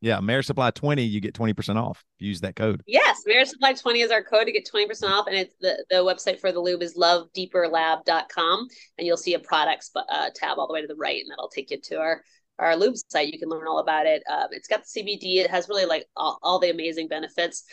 [0.00, 2.04] yeah, Marriage Supply twenty, you get twenty percent off.
[2.16, 2.82] If you use that code.
[2.86, 5.26] Yes, Marriage Supply 20 is our code to get 20% off.
[5.26, 8.68] And it's the, the website for the lube is lovedeeplab.com.
[8.98, 11.48] And you'll see a products uh, tab all the way to the right, and that'll
[11.48, 12.22] take you to our
[12.58, 13.32] our lube site.
[13.32, 14.22] You can learn all about it.
[14.30, 15.36] Um, it's got the CBD.
[15.36, 17.64] It has really like all, all the amazing benefits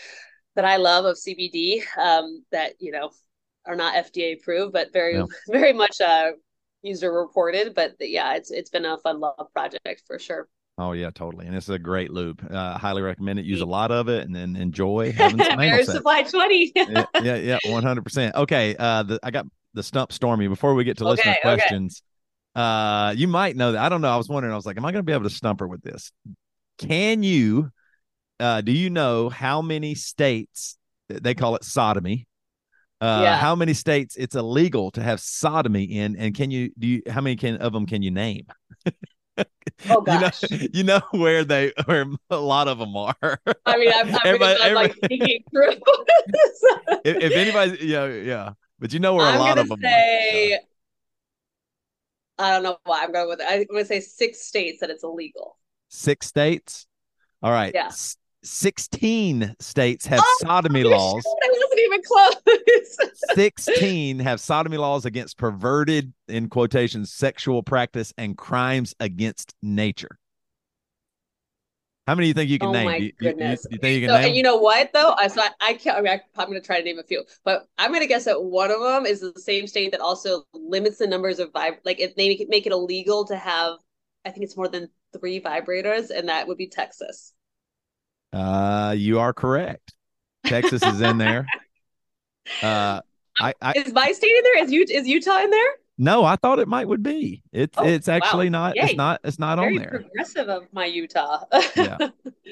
[0.56, 3.12] that I love of CBD um, that, you know,
[3.66, 5.26] are not FDA approved, but very, Yeah.
[5.50, 6.32] very much uh,
[6.82, 7.74] user reported.
[7.74, 10.48] But yeah, it's it's been a fun love project for sure.
[10.80, 11.48] Oh yeah, totally.
[11.48, 12.44] And it's a great loop.
[12.44, 13.46] Uh, I highly recommend it.
[13.46, 16.74] Use a lot of it, and then enjoy having some Supply 20.
[16.76, 18.36] yeah, yeah, one hundred percent.
[18.36, 20.48] Okay, uh, the, I got the stump stormy.
[20.48, 21.56] Before we get to listener Okay, okay.
[21.56, 22.04] questions,
[22.56, 23.82] uh, you might know that.
[23.82, 24.10] I don't know.
[24.10, 24.54] I was wondering.
[24.54, 26.12] I was like, am I going to be able to stump her with this?
[26.78, 27.72] Can you?
[28.40, 30.78] Uh, do you know how many states
[31.10, 32.27] they call it sodomy?
[33.00, 33.38] Uh, Yeah.
[33.38, 37.02] How many states it's illegal to have sodomy in, and can you do you?
[37.10, 38.46] How many can of them can you name?
[39.90, 40.44] Oh, You know, gosh.
[40.74, 43.16] you know where they where a lot of them are.
[43.68, 45.74] I mean, I'm, I'm, Everybody- I'm like thinking through.
[47.06, 50.54] if, if anybody, yeah, yeah, but you know where a I'm lot of them say,
[50.54, 50.60] are.
[52.40, 53.46] I don't know why I'm going with it.
[53.48, 55.58] I'm going to say six states that it's illegal.
[55.90, 56.88] Six states.
[57.44, 57.72] All right.
[57.76, 57.88] Yeah.
[57.88, 61.24] S- 16 states have Oh, sodomy laws.
[61.26, 63.14] I wasn't even close.
[63.36, 70.18] 16 have sodomy laws against perverted, in quotations, sexual practice and crimes against nature.
[72.08, 72.86] How many do you think you can oh name?
[72.86, 74.28] my you, you- you- you think you can So, name?
[74.28, 75.14] and you know what though?
[75.18, 75.98] I so I, I can't.
[75.98, 78.08] I mean, I, I'm going to try to name a few, but I'm going to
[78.08, 81.52] guess that one of them is the same state that also limits the numbers of
[81.52, 81.80] vib.
[81.84, 83.74] Like if they make it, make it illegal to have,
[84.24, 84.88] I think it's more than
[85.20, 87.34] three vibrators, and that would be Texas.
[88.34, 89.94] Uh, you are correct.
[90.46, 91.46] Texas is in there.
[92.64, 93.02] Uh,
[93.42, 94.64] I, I Is my state in there?
[94.64, 95.70] Is you is Utah in there?
[95.98, 97.44] no, I thought it might would be.
[97.52, 98.68] It's Oh, it's actually wow.
[98.70, 98.76] not.
[98.78, 98.84] Yay.
[98.84, 99.20] It's not.
[99.26, 99.90] It's not on there.
[100.06, 101.44] progressive of my Utah.
[101.76, 101.98] Yeah.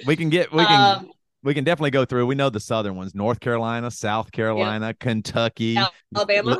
[0.05, 0.51] We can get.
[0.51, 0.97] We can.
[0.97, 1.11] um,
[1.43, 2.25] we can definitely go through.
[2.25, 5.77] We know the southern ones: North Carolina, South Carolina, Kentucky,
[6.13, 6.59] Alabama.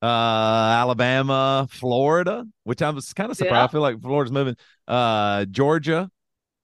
[0.00, 2.46] uh, Alabama, Florida.
[2.64, 3.56] Which I was kind of surprised.
[3.56, 3.64] Yeah.
[3.64, 4.56] I feel like Florida's moving.
[4.88, 6.10] Uh, Georgia,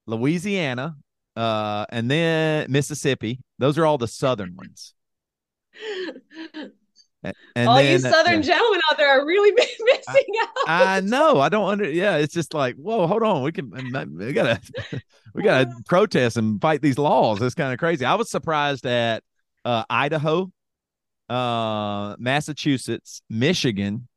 [0.07, 0.97] Louisiana,
[1.37, 3.41] uh, and then Mississippi.
[3.59, 4.95] Those are all the southern ones.
[7.55, 8.41] And All then, you Southern yeah.
[8.41, 10.69] gentlemen out there are really missing out.
[10.69, 11.41] I know.
[11.41, 11.91] I don't under.
[11.91, 13.43] Yeah, it's just like, whoa, hold on.
[13.43, 13.71] We can.
[14.17, 14.61] We gotta.
[15.35, 17.43] We gotta protest and fight these laws.
[17.43, 18.05] It's kind of crazy.
[18.05, 19.23] I was surprised at
[19.65, 20.53] uh, Idaho,
[21.29, 24.09] uh, Massachusetts, Michigan.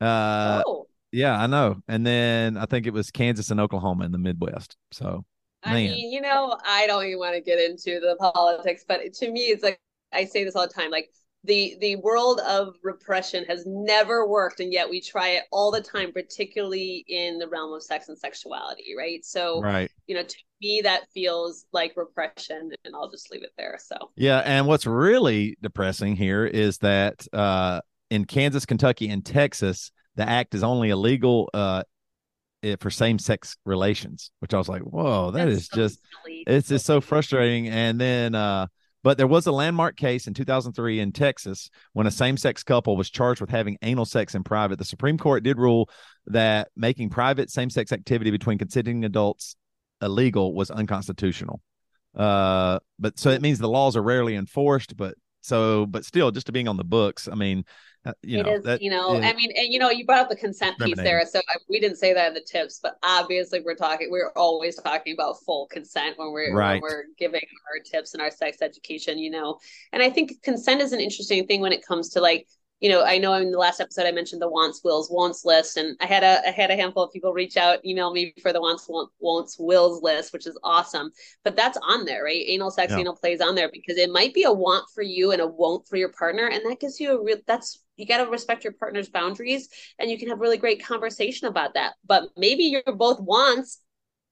[0.00, 1.76] Uh, oh, yeah, I know.
[1.88, 4.76] And then I think it was Kansas and Oklahoma in the Midwest.
[4.92, 5.24] So
[5.62, 5.90] I man.
[5.90, 9.40] mean, you know, I don't even want to get into the politics, but to me,
[9.42, 9.80] it's like
[10.12, 11.10] I say this all the time, like.
[11.44, 15.80] The, the world of repression has never worked and yet we try it all the
[15.80, 19.88] time particularly in the realm of sex and sexuality right so right.
[20.08, 24.10] you know to me that feels like repression and i'll just leave it there so
[24.16, 30.28] Yeah, and what's really depressing here is that uh, in Kansas, Kentucky, and Texas, the
[30.28, 31.82] act is only illegal uh,
[32.66, 36.00] it for same sex relations, which I was like, whoa, that That's is so just
[36.24, 36.44] silly.
[36.46, 37.68] it's just so frustrating.
[37.68, 38.66] And then uh
[39.02, 42.96] but there was a landmark case in 2003 in Texas when a same sex couple
[42.96, 44.80] was charged with having anal sex in private.
[44.80, 45.88] The Supreme Court did rule
[46.26, 49.54] that making private same sex activity between consenting adults
[50.02, 51.60] illegal was unconstitutional.
[52.16, 55.14] Uh, but so it means the laws are rarely enforced, but
[55.46, 57.64] so, but still, just to being on the books, I mean,
[58.04, 60.18] uh, you it know, is, that, you know, I mean, and you know, you brought
[60.18, 61.24] up the consent piece there.
[61.24, 64.74] So I, we didn't say that in the tips, but obviously we're talking, we're always
[64.74, 66.82] talking about full consent when we're, right.
[66.82, 69.58] when we're giving our tips and our sex education, you know,
[69.92, 72.48] and I think consent is an interesting thing when it comes to like,
[72.80, 75.78] you know, I know in the last episode I mentioned the wants, wills, wants list,
[75.78, 78.52] and I had a I had a handful of people reach out, email me for
[78.52, 78.86] the wants,
[79.18, 81.10] wants, wills list, which is awesome.
[81.42, 82.44] But that's on there, right?
[82.46, 82.98] Anal sex, yeah.
[82.98, 85.88] anal plays on there because it might be a want for you and a won't
[85.88, 87.38] for your partner, and that gives you a real.
[87.46, 91.48] That's you got to respect your partner's boundaries, and you can have really great conversation
[91.48, 91.94] about that.
[92.06, 93.80] But maybe you're both wants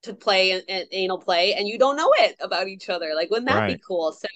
[0.03, 3.13] to play an anal play, and you don't know it about each other.
[3.15, 3.77] Like, wouldn't that right.
[3.79, 4.13] be cool?
[4.13, 4.29] So,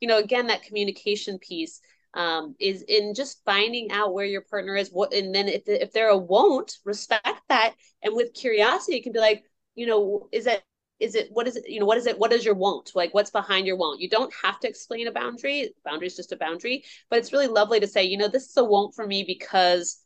[0.00, 1.80] you know, again, that communication piece
[2.14, 5.92] um, is in just finding out where your partner is what and then if, if
[5.92, 7.74] they're a won't respect that.
[8.02, 10.62] And with curiosity you can be like you know is it
[11.00, 12.92] is it what is it you know what is it what is your won't?
[12.94, 14.00] Like what's behind your won't?
[14.00, 15.74] You don't have to explain a boundary.
[15.84, 16.84] Boundary is just a boundary.
[17.10, 20.00] But it's really lovely to say you know this is a won't for me because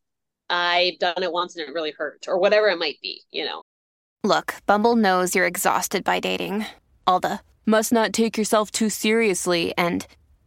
[0.50, 3.62] i've done it once and it really hurt or whatever it might be you know.
[4.24, 6.66] Look bumble knows you're exhausted by dating.
[7.06, 10.06] All the must not take yourself too seriously and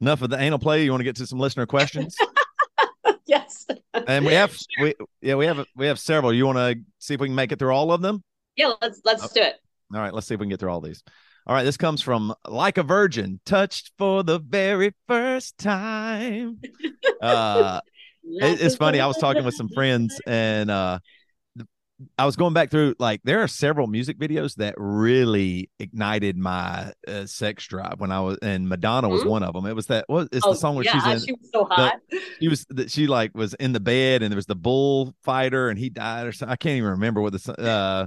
[0.00, 0.84] enough of the anal play.
[0.84, 2.16] You want to get to some listener questions?
[3.26, 3.66] yes.
[4.06, 6.32] and we have we yeah we have we have several.
[6.32, 8.22] You want to see if we can make it through all of them?
[8.56, 9.28] Yeah, let's let's oh.
[9.34, 9.56] do it.
[9.94, 11.02] All right, let's see if we can get through all these.
[11.46, 16.60] All right, this comes from like a virgin, touched for the very first time.
[17.22, 17.80] Uh,
[18.22, 19.00] it, it's funny.
[19.00, 20.98] I was talking with some friends, and uh,
[22.18, 26.92] I was going back through like there are several music videos that really ignited my
[27.08, 29.30] uh, sex drive when I was and Madonna was mm-hmm.
[29.30, 29.64] one of them.
[29.64, 31.64] It was that what is oh, the song where yeah, she's in she was so
[31.64, 31.94] hot.
[32.10, 35.70] The, she was that she like was in the bed and there was the bullfighter
[35.70, 36.52] and he died or something.
[36.52, 38.06] I can't even remember what the uh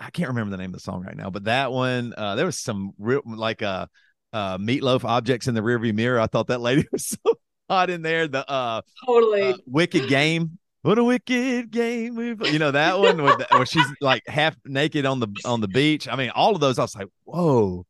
[0.00, 2.46] I can't remember the name of the song right now, but that one uh there
[2.46, 3.86] was some real like uh
[4.32, 6.18] uh Meat Loaf objects in the rearview mirror.
[6.18, 7.34] I thought that lady was so
[7.70, 8.26] hot in there.
[8.26, 13.22] The uh totally uh, wicked game what a wicked game we've you know that one
[13.22, 16.60] where, where she's like half naked on the on the beach i mean all of
[16.60, 17.84] those i was like whoa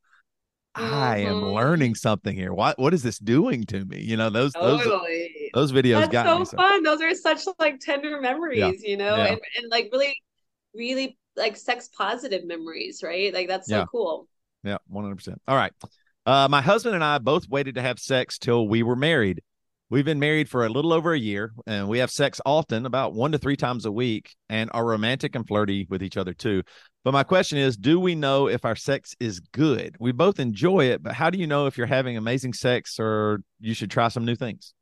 [0.78, 1.54] I am mm-hmm.
[1.54, 2.52] learning something here.
[2.52, 4.02] What what is this doing to me?
[4.02, 5.50] You know those totally.
[5.54, 6.44] those those videos That's got so me.
[6.44, 6.82] So fun.
[6.82, 8.72] Those are such like tender memories, yeah.
[8.82, 9.24] you know, yeah.
[9.24, 10.14] and, and like really,
[10.74, 13.32] really like sex positive memories, right?
[13.32, 13.84] Like that's so yeah.
[13.90, 14.28] cool.
[14.64, 15.40] Yeah, one hundred percent.
[15.48, 15.72] All right,
[16.26, 19.40] uh, my husband and I both waited to have sex till we were married.
[19.88, 23.14] We've been married for a little over a year and we have sex often, about
[23.14, 26.64] one to three times a week, and are romantic and flirty with each other too.
[27.04, 29.94] But my question is do we know if our sex is good?
[30.00, 33.42] We both enjoy it, but how do you know if you're having amazing sex or
[33.60, 34.74] you should try some new things?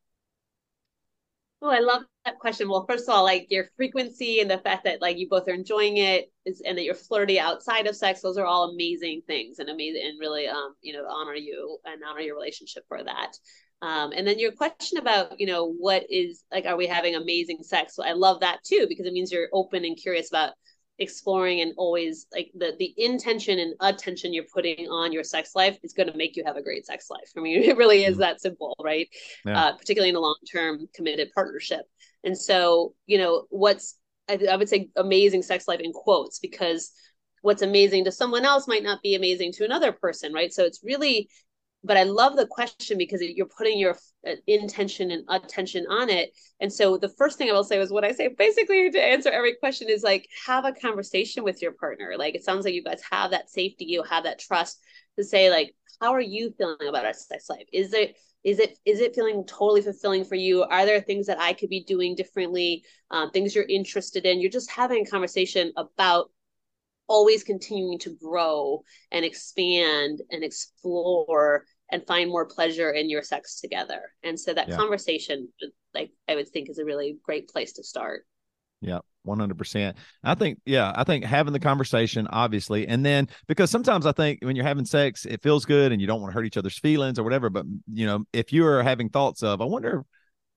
[1.61, 2.71] Oh, I love that question.
[2.71, 5.55] Well, first of all, like your frequency and the fact that like you both are
[5.55, 9.59] enjoying it is and that you're flirty outside of sex, those are all amazing things
[9.59, 13.33] and amazing and really um, you know, honor you and honor your relationship for that.
[13.83, 17.59] Um, and then your question about, you know, what is like, are we having amazing
[17.63, 17.95] sex?
[17.95, 20.53] So I love that too, because it means you're open and curious about
[20.99, 25.77] exploring and always like the the intention and attention you're putting on your sex life
[25.83, 27.31] is going to make you have a great sex life.
[27.37, 28.21] I mean, it really is mm-hmm.
[28.21, 29.09] that simple, right?
[29.45, 29.61] Yeah.
[29.61, 31.83] Uh, particularly in a long term committed partnership.
[32.23, 36.93] And so, you know, what's I, I would say amazing sex life in quotes because
[37.43, 40.53] what's amazing to someone else might not be amazing to another person, right?
[40.53, 41.29] So it's really
[41.85, 46.31] but I love the question because you're putting your uh, intention and attention on it.
[46.61, 49.31] And so the first thing I will say was what I say basically to answer
[49.31, 52.15] every question is like have a conversation with your partner.
[52.19, 54.81] Like it sounds like you guys have that safety, you have that trust
[55.19, 57.67] to say like how are you feeling about our sex life?
[57.73, 60.63] Is it is it is it feeling totally fulfilling for you?
[60.65, 62.85] Are there things that I could be doing differently?
[63.11, 64.41] Um, things you're interested in?
[64.41, 66.31] You're just having a conversation about
[67.07, 71.65] always continuing to grow and expand and explore
[71.95, 74.03] and find more pleasure in your sex together.
[74.25, 74.77] And so that yeah.
[74.77, 75.49] conversation,
[75.95, 78.27] like I would think, is a really great place to start.
[78.81, 79.95] Yeah, 100%.
[80.25, 84.41] I think, yeah, I think having the conversation, obviously, and then because sometimes I think
[84.43, 86.81] when you're having sex, it feels good and you don't want to hurt each other's
[86.81, 87.49] feelings or whatever.
[87.49, 90.05] But, you know, if you are having thoughts of, I wonder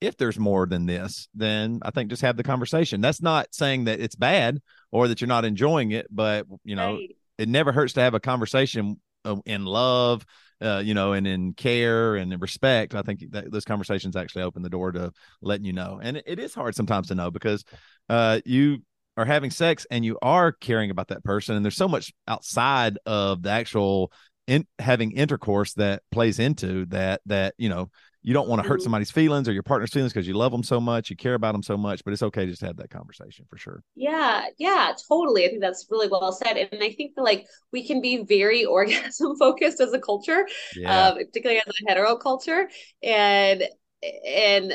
[0.02, 3.00] if there's more than this, then I think just have the conversation.
[3.00, 4.60] That's not saying that it's bad
[4.92, 7.16] or that you're not enjoying it, but, you know, right.
[7.38, 10.26] it never hurts to have a conversation uh, in love
[10.62, 14.44] uh, you know, and in care and in respect, I think that those conversations actually
[14.44, 16.00] open the door to letting you know.
[16.02, 17.64] And it, it is hard sometimes to know because
[18.10, 18.80] uh, you
[19.16, 22.98] are having sex and you are caring about that person, and there's so much outside
[23.06, 24.12] of the actual
[24.48, 27.90] in having intercourse that plays into that that you know
[28.28, 28.84] you don't want to hurt mm-hmm.
[28.84, 31.54] somebody's feelings or your partner's feelings because you love them so much, you care about
[31.54, 33.82] them so much, but it's okay just to just have that conversation for sure.
[33.96, 35.46] Yeah, yeah, totally.
[35.46, 36.58] I think that's really well said.
[36.58, 41.08] And I think that like we can be very orgasm focused as a culture, yeah.
[41.08, 42.70] um, particularly as a hetero culture.
[43.02, 43.64] And
[44.04, 44.74] and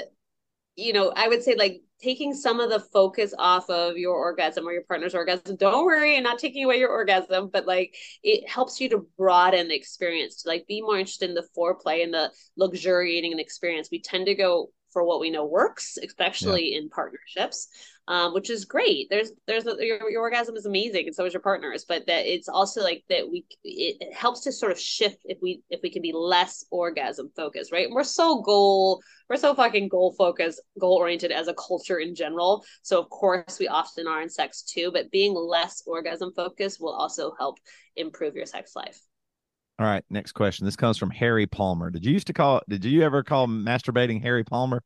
[0.75, 4.67] you know, I would say like taking some of the focus off of your orgasm
[4.67, 5.57] or your partner's orgasm.
[5.57, 9.69] Don't worry, and not taking away your orgasm, but like it helps you to broaden
[9.69, 13.89] the experience, to like be more interested in the foreplay and the luxuriating an experience.
[13.91, 16.79] We tend to go for what we know works, especially yeah.
[16.79, 17.69] in partnerships
[18.09, 19.09] um, which is great.
[19.11, 21.85] There's there's a, your, your orgasm is amazing, and so is your partner's.
[21.85, 25.39] But that it's also like that we it, it helps to sort of shift if
[25.41, 27.87] we if we can be less orgasm focused, right?
[27.87, 32.15] And we're so goal we're so fucking goal focused, goal oriented as a culture in
[32.15, 32.65] general.
[32.83, 36.95] So of course we often are in sex too, but being less orgasm focused will
[36.95, 37.59] also help
[37.95, 38.99] improve your sex life.
[39.83, 40.65] All right, next question.
[40.65, 41.91] This comes from Harry Palmer.
[41.91, 42.63] Did you used to call?
[42.69, 44.81] Did you ever call masturbating Harry Palmer?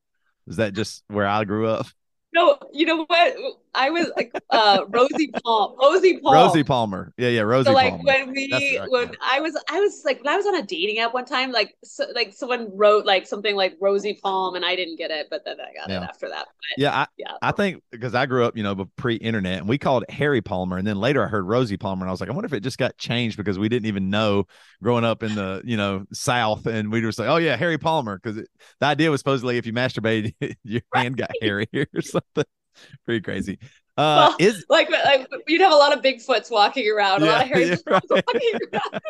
[0.46, 1.86] Is that just where I grew up?
[2.32, 3.36] No, you know what?
[3.76, 7.12] I was like uh Rosie Palm, Rosie Palm, Rosie Palmer.
[7.18, 7.68] Yeah, yeah, Rosie.
[7.68, 8.04] So like Palmer.
[8.04, 11.14] when we when I was I was like when I was on a dating app
[11.14, 14.96] one time, like so, like someone wrote like something like Rosie Palm, and I didn't
[14.96, 16.02] get it, but then I got yeah.
[16.02, 16.46] it after that.
[16.46, 17.32] But, yeah, I, yeah.
[17.42, 20.78] I think because I grew up, you know, pre-internet, and we called it Harry Palmer,
[20.78, 22.60] and then later I heard Rosie Palmer, and I was like, I wonder if it
[22.60, 24.46] just got changed because we didn't even know
[24.82, 27.78] growing up in the you know South, and we were just like, oh yeah, Harry
[27.78, 28.36] Palmer, because
[28.80, 31.02] the idea was supposedly if you masturbated, your right.
[31.02, 32.44] hand got hairy or something.
[33.04, 33.58] Pretty crazy.
[33.96, 37.30] Uh, well, is like like you'd have a lot of Bigfoots walking around, yeah, a
[37.30, 38.02] lot of hairy right.
[38.10, 39.00] walking around.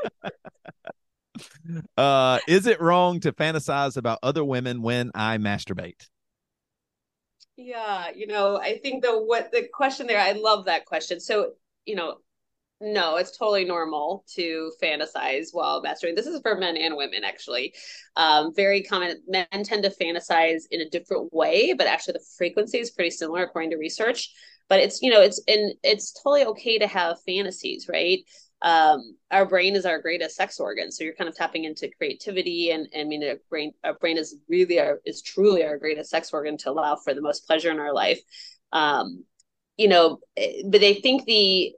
[1.96, 6.08] uh, is it wrong to fantasize about other women when I masturbate?
[7.56, 11.20] Yeah, you know, I think the what the question there, I love that question.
[11.20, 11.52] So,
[11.86, 12.18] you know,
[12.80, 16.16] no, it's totally normal to fantasize while masturbating.
[16.16, 17.74] This is for men and women, actually.
[18.16, 19.22] Um, very common.
[19.26, 23.44] Men tend to fantasize in a different way, but actually the frequency is pretty similar
[23.44, 24.30] according to research.
[24.68, 28.18] But it's you know it's and it's totally okay to have fantasies, right?
[28.62, 32.70] Um, our brain is our greatest sex organ, so you're kind of tapping into creativity,
[32.70, 36.10] and, and I mean, our brain our brain is really our is truly our greatest
[36.10, 38.20] sex organ to allow for the most pleasure in our life.
[38.72, 39.24] Um,
[39.78, 41.72] you know, eh, but I think the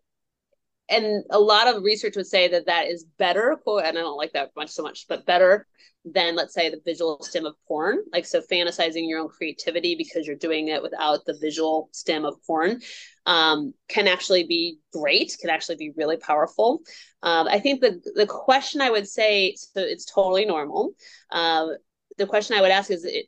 [0.89, 4.17] and a lot of research would say that that is better quote and i don't
[4.17, 5.67] like that much so much but better
[6.05, 7.99] than let's say the visual stem of porn.
[8.13, 12.37] Like so fantasizing your own creativity because you're doing it without the visual stem of
[12.47, 12.81] porn
[13.27, 16.81] um, can actually be great can actually be really powerful.
[17.23, 20.93] Um, i think the the question i would say so it's totally normal.
[21.31, 21.69] Uh,
[22.17, 23.27] the question i would ask is it,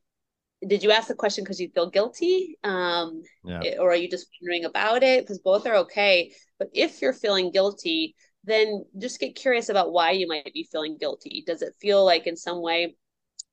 [0.67, 3.77] did you ask the question because you feel guilty um, yeah.
[3.79, 5.23] or are you just wondering about it?
[5.23, 10.13] Because both are okay but if you're feeling guilty then just get curious about why
[10.13, 11.45] you might be feeling guilty.
[11.47, 12.97] Does it feel like in some way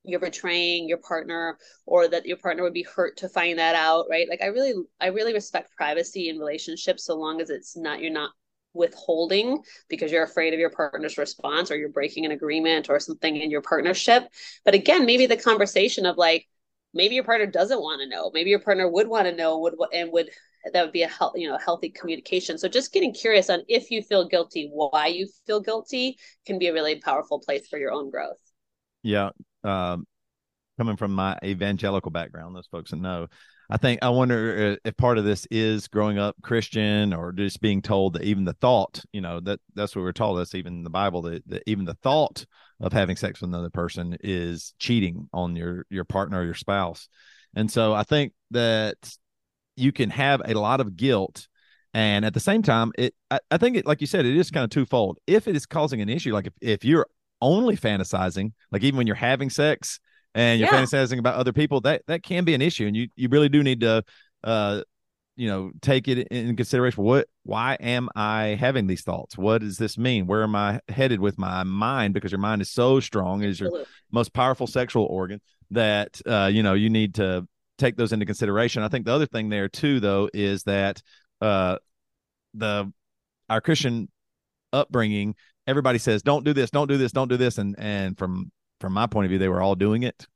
[0.04, 4.06] you're betraying your partner or that your partner would be hurt to find that out
[4.10, 4.30] right?
[4.30, 8.12] Like i really i really respect privacy in relationships so long as it's not you're
[8.12, 8.32] not
[8.74, 9.58] withholding
[9.90, 13.50] because you're afraid of your partner's response or you're breaking an agreement or something in
[13.50, 14.24] your partnership.
[14.64, 16.48] But again maybe the conversation of like
[16.94, 18.32] maybe your partner doesn't want to know.
[18.34, 20.30] Maybe your partner would want to know would and would
[20.74, 22.58] that would be a health, you know healthy communication.
[22.58, 26.68] So just getting curious on if you feel guilty why you feel guilty can be
[26.68, 28.38] a really powerful place for your own growth.
[29.04, 29.30] Yeah
[29.64, 30.06] um,
[30.78, 33.28] coming from my evangelical background those folks that know
[33.70, 37.60] i think i wonder uh, if part of this is growing up christian or just
[37.62, 40.84] being told that even the thought you know that that's what we're told that's even
[40.84, 42.46] the bible that, that even the thought
[42.80, 47.10] of having sex with another person is cheating on your your partner or your spouse.
[47.56, 48.98] And so i think that
[49.78, 51.48] you can have a lot of guilt
[51.94, 54.52] and at the same time it I, I, think it like you said it is
[54.52, 57.08] kind of twofold if it is causing an issue like if, if you're
[57.42, 60.00] only fantasizing, like even when you're having sex
[60.36, 60.82] and you're Yeah.
[60.82, 63.64] fantasizing about other people, that that can be an issue, and you you really do
[63.64, 64.04] need to,
[64.44, 64.84] uh,
[65.36, 67.04] you know, take it in consideration.
[67.04, 69.38] What, why am I having these thoughts?
[69.38, 70.26] What does this mean?
[70.28, 72.14] Where am I headed with my mind?
[72.14, 73.92] Because your mind is so strong, it is your Absolutely.
[74.12, 77.48] most powerful sexual organ that uh, you know you need to
[77.78, 78.84] take those into consideration.
[78.84, 81.02] I think the other thing there too, though, is that
[81.42, 81.78] uh,
[82.54, 82.92] the
[83.50, 84.10] our Christian
[84.74, 88.52] upbringing, everybody says, "Don't do this, don't do this, don't do this," and and from
[88.80, 90.28] from my point of view, they were all doing it.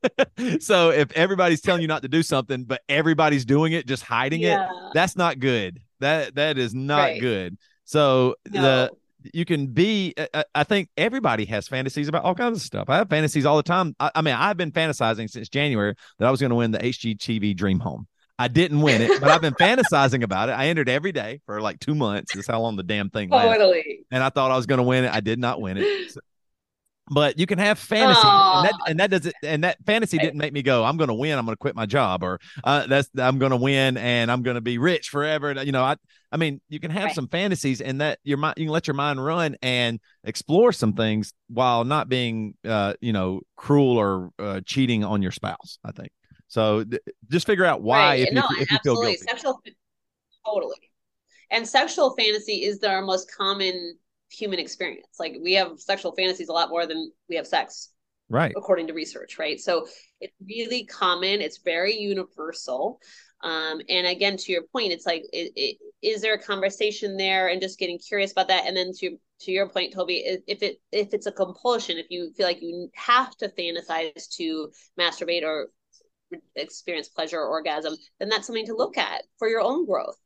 [0.62, 4.42] so if everybody's telling you not to do something, but everybody's doing it, just hiding
[4.42, 4.58] it,
[4.94, 5.80] that's not good.
[6.00, 7.20] That that is not Right.
[7.20, 7.58] good.
[7.84, 8.98] So the No.
[9.34, 12.86] You can be I- I, I think everybody has fantasies about all kinds of stuff.
[12.88, 13.94] I have fantasies all the time.
[14.00, 16.78] I, I mean i've been fantasizing since january that i was going to win the
[16.78, 18.06] hgtv dream home.
[18.38, 20.52] I didn't win it but i've been fantasizing about it.
[20.52, 22.34] I entered every day for like two months.
[22.36, 24.00] Is how long the damn thing Totally.
[24.10, 25.12] and i thought i was going to win it.
[25.12, 26.10] I did not win it.
[26.12, 26.20] So-
[27.10, 30.52] but you can have fantasy and that and that doesn't and that fantasy didn't make
[30.52, 33.08] me go i'm going to win i'm going to quit my job or uh, that's
[33.18, 35.96] i'm going to win and i'm going to be rich forever you know i
[36.32, 37.14] i mean you can have Right.
[37.14, 40.92] some fantasies and that your mind you can let your mind run and explore some
[40.94, 45.90] things while not being uh you know cruel or uh, cheating on your spouse i
[45.92, 46.10] think
[46.48, 48.20] so th- just figure out why Right.
[48.28, 49.04] if, you, if you feel absolutely.
[49.12, 49.62] guilty Sexual,
[50.46, 50.76] totally.
[51.52, 53.96] And sexual fantasy is our most common
[54.30, 55.06] human experience.
[55.18, 57.92] Like we have sexual fantasies a lot more than we have sex,
[58.28, 59.38] right according to research.
[59.38, 59.60] Right.
[59.60, 59.86] So
[60.20, 61.40] it's really common.
[61.40, 63.00] It's very universal.
[63.42, 67.48] Um, and again, to your point, it's like, it, it, is there a conversation there,
[67.48, 68.66] and just getting curious about that.
[68.66, 72.32] And then to to your point, Toby, if it if it's a compulsion, if you
[72.36, 75.68] feel like you have to fantasize to masturbate or
[76.54, 80.16] experience pleasure or orgasm, then that's something to look at for your own growth.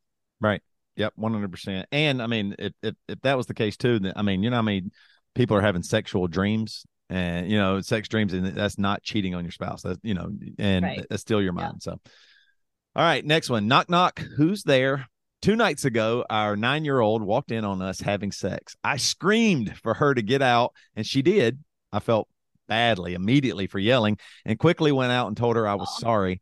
[0.40, 0.62] Right.
[0.96, 1.12] Yep.
[1.16, 1.86] One hundred percent.
[1.92, 4.50] And I mean, if, if if that was the case too, then I mean, you
[4.50, 4.92] know, I mean,
[5.34, 9.44] people are having sexual dreams, and you know, sex dreams, and that's not cheating on
[9.44, 9.82] your spouse.
[9.82, 11.06] That's you know, and Right.
[11.10, 11.64] that's still your Yeah.
[11.66, 11.82] mind.
[11.82, 13.66] So, all right, next one.
[13.66, 14.20] Knock knock.
[14.36, 15.08] Who's there?
[15.42, 18.76] Two nights ago, our nine year old walked in on us having sex.
[18.82, 21.58] I screamed for her to get out, and she did.
[21.92, 22.28] I felt
[22.66, 24.16] badly immediately for yelling
[24.46, 26.00] and quickly went out and told her I was Aw.
[26.00, 26.40] sorry.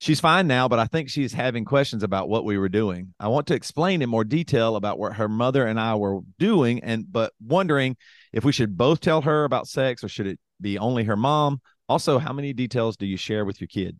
[0.00, 3.12] She's fine now, but I think she's having questions about what we were doing.
[3.20, 6.82] I want to explain in more detail about what her mother and I were doing,
[6.82, 7.98] and but wondering
[8.32, 11.60] if we should both tell her about sex or should it be only her mom?
[11.86, 13.98] Also, how many details do you share with your kid?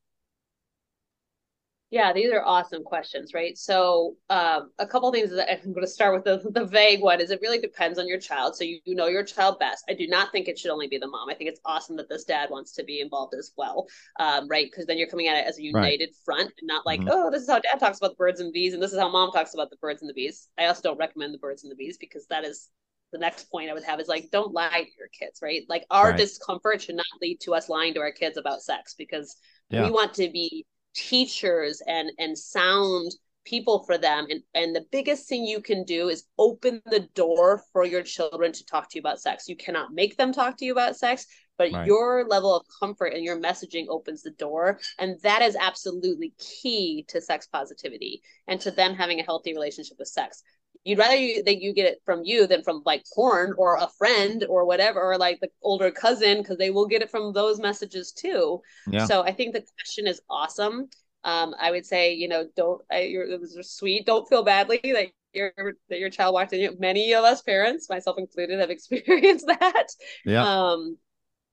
[1.91, 3.59] Yeah, these are awesome questions, right?
[3.59, 7.21] So, um, a couple things that I'm going to start with the, the vague one
[7.21, 8.55] is it really depends on your child.
[8.55, 9.85] So, you, you know your child best.
[9.89, 11.29] I do not think it should only be the mom.
[11.29, 13.89] I think it's awesome that this dad wants to be involved as well,
[14.21, 14.69] um, right?
[14.71, 15.97] Because then you're coming at it as a Right.
[15.97, 17.09] united front and not like, Mhm.
[17.09, 19.09] oh, this is how dad talks about the birds and bees, and this is how
[19.11, 20.49] mom talks about the birds and the bees.
[20.57, 22.69] I also don't recommend the birds and the bees because that is
[23.13, 25.63] the next point I would have is like, don't lie to your kids, right?
[25.69, 26.17] Like, our Right.
[26.17, 29.37] discomfort should not lead to us lying to our kids about sex because
[29.71, 29.83] Yeah.
[29.83, 30.65] we want to be
[30.95, 33.13] teachers and and sound
[33.45, 34.27] people for them.
[34.31, 38.53] And and the biggest thing you can do is open the door for your children
[38.53, 39.49] to talk to you about sex.
[39.49, 41.27] You cannot make them talk to you about sex
[41.59, 41.87] but Right.
[41.87, 44.81] your level of comfort and your messaging opens the door.
[44.99, 49.99] And that is absolutely key to sex positivity and to them having a healthy relationship
[49.99, 50.43] with sex
[50.85, 53.89] you'd rather you that you get it from you than from like porn or a
[53.99, 57.61] friend or whatever or like the older cousin because they will get it from those
[57.61, 59.07] messages too Yeah.
[59.07, 60.89] so I think the question is awesome.
[61.23, 62.81] Um, I would say, you know, don't.
[62.91, 64.07] I, you're, it was sweet.
[64.07, 65.53] Don't feel badly that your
[65.91, 66.77] that your child walked in.
[66.79, 69.89] Many of us parents, myself included, have experienced that.
[70.25, 70.47] Yeah.
[70.47, 70.97] Um,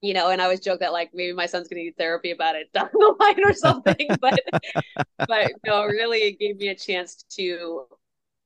[0.02, 2.56] you know, and I always joke that like maybe my son's gonna need therapy about
[2.56, 4.18] it down the line or something.
[4.22, 4.40] but
[5.28, 7.88] but no, really, it gave me a chance to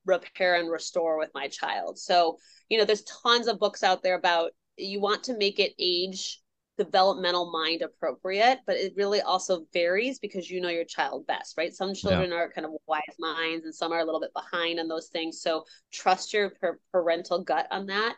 [0.06, 1.99] repair and restore with my child.
[1.99, 2.38] So
[2.70, 6.41] you know, there's tons of books out there about you want to make it age
[6.78, 11.74] developmental mind appropriate, but it really also varies because you know your child best, right?
[11.74, 14.88] Some children are kind of wise minds and some are a little bit behind on
[14.88, 15.41] those things.
[15.41, 18.16] So trust your per- parental gut on that.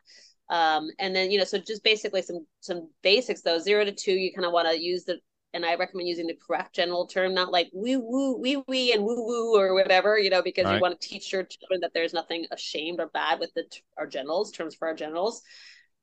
[0.50, 4.14] Um, and then, you know, so just basically some some basics though, zero to two,
[4.14, 5.20] you kind of want to use the
[5.54, 9.04] and I recommend using the correct general term, not like woo woo wee wee and
[9.04, 10.72] woo woo or whatever, you know, because Right.
[10.72, 13.66] you want to teach your children that there's nothing ashamed or bad with the
[13.98, 15.42] our genitals, terms for our genitals.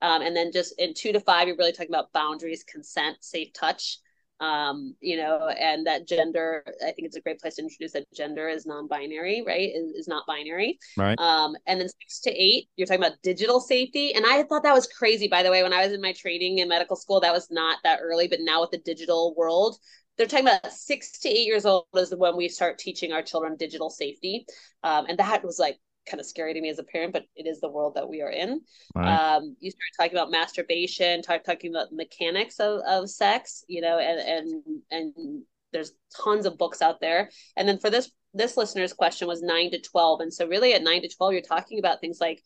[0.03, 3.53] Um, and then just in two to five, you're really talking about boundaries, consent, safe
[3.53, 3.99] touch.
[4.41, 8.07] Um, you know, and that gender, I think it's a great place to introduce that
[8.15, 9.71] gender is non-binary, right?
[9.75, 10.79] Is, is not binary.
[10.97, 11.19] Right.
[11.19, 14.15] Um, and then six to eight, you're talking about digital safety.
[14.15, 16.59] And I thought that was crazy, by the way, when I was in my training
[16.59, 19.77] in medical school, that was not that early, but now with the digital world,
[20.17, 23.57] they're talking about six to eight years old is when we start teaching our children
[23.57, 24.47] digital safety.
[24.83, 25.79] Um, and that was like
[26.11, 28.21] kind of scary to me as a parent, but it is the world that we
[28.23, 28.61] are in.
[28.95, 29.37] Right.
[29.37, 33.99] Um, you start talking about masturbation, talk talking about mechanics of, of sex, you know,
[33.99, 35.43] and and and
[35.73, 35.93] there's
[36.25, 37.31] tons of books out there.
[37.57, 40.83] And then for this this listener's question was nine to twelve, and so really at
[40.83, 42.43] nine to twelve, you're talking about things like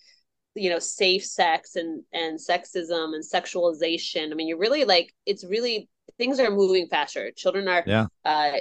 [0.55, 4.31] you know safe sex and and sexism and sexualization.
[4.31, 5.89] I mean, you're really like it's really
[6.19, 7.31] things are moving faster.
[7.37, 8.07] Children are yeah.
[8.25, 8.59] uh,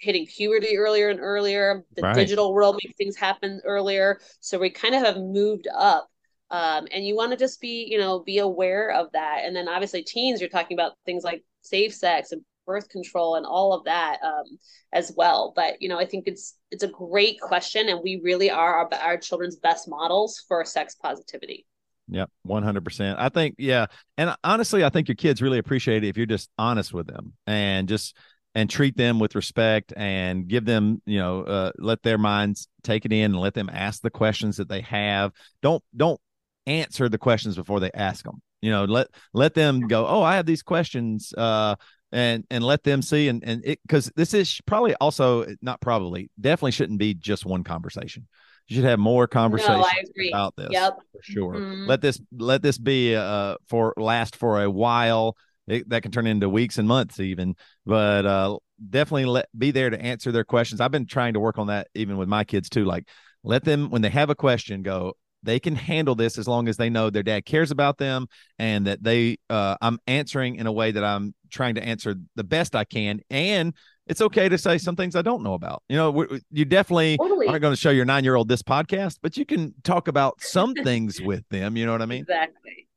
[0.00, 1.84] hitting puberty earlier and earlier.
[1.96, 2.14] The right.
[2.14, 4.20] digital world makes things happen earlier.
[4.40, 6.08] So we kind of have moved up.
[6.50, 9.42] Um, and you want to just be, you know, be aware of that.
[9.44, 13.46] And then obviously teens, you're talking about things like safe sex and birth control and
[13.46, 14.44] all of that um,
[14.92, 15.52] as well.
[15.56, 18.88] But you know, I think it's it's a great question, and we really are our,
[19.02, 21.66] our children's best models for sex positivity.
[22.08, 23.18] Yep, one hundred percent.
[23.18, 23.86] I think, yeah,
[24.16, 27.32] and honestly, I think your kids really appreciate it if you're just honest with them
[27.46, 28.16] and just
[28.54, 33.04] and treat them with respect and give them you know uh, let their minds take
[33.04, 35.32] it in and let them ask the questions that they have.
[35.62, 36.20] Don't don't
[36.66, 40.36] answer the questions before they ask them you know let let them go oh i
[40.36, 41.74] have these questions uh
[42.12, 46.30] and and let them see and and it because this is probably also not probably
[46.40, 48.26] definitely shouldn't be just one conversation.
[48.66, 49.80] You should have more conversation
[50.16, 50.94] no, about this yep.
[51.12, 51.54] for sure.
[51.54, 51.86] Mm-hmm.
[51.86, 55.36] let this let this be uh for last for a while
[55.68, 57.54] it, that can turn into weeks and months even
[57.86, 58.56] but uh
[58.90, 61.88] definitely let be there to answer their questions i've been trying to work on that
[61.94, 63.06] even with my kids too like
[63.44, 65.12] let them when they have a question go
[65.44, 68.26] they can handle this as long as they know their dad cares about them
[68.58, 72.44] and that they uh i'm answering in a way that i'm trying to answer the
[72.44, 73.74] best i can and
[74.08, 75.82] it's okay to say some things I don't know about.
[75.88, 77.46] You know, you definitely totally.
[77.46, 80.40] aren't going to show your nine year old this podcast, but you can talk about
[80.40, 81.76] some things with them.
[81.76, 82.22] You know what I mean?
[82.22, 82.87] Exactly.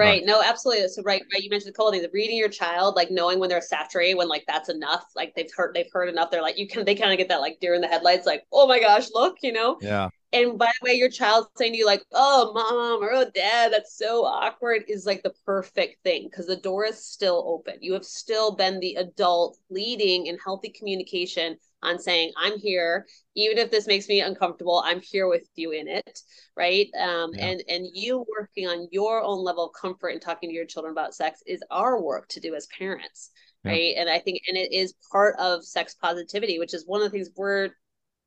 [0.00, 0.06] Right.
[0.06, 0.24] right.
[0.24, 0.88] No, absolutely.
[0.88, 1.42] So right, right.
[1.42, 2.06] You mentioned the couple things.
[2.12, 5.04] Reading your child, like knowing when they're saturated, when like that's enough.
[5.14, 6.30] Like they've heard, they've heard enough.
[6.30, 8.44] They're like, you can, they kind of get that like deer in the headlights, like,
[8.52, 9.78] oh my gosh, look, you know.
[9.80, 10.08] Yeah.
[10.32, 13.72] And by the way, your child saying to you like, oh mom or oh dad,
[13.72, 17.78] that's so awkward, is like the perfect thing because the door is still open.
[17.80, 23.06] You have still been the adult leading in healthy communication on saying i'm here.
[23.36, 26.20] Even if this makes me uncomfortable i'm here with you in it
[26.60, 26.88] right?
[26.98, 27.46] Um, yeah.
[27.46, 30.92] and and you working on your own level of comfort and talking to your children
[30.92, 33.30] about sex is our work to do as parents
[33.64, 33.72] yeah.
[33.72, 33.94] right?
[33.96, 37.10] And i think and it is part of sex positivity which is one of the
[37.10, 37.70] things we're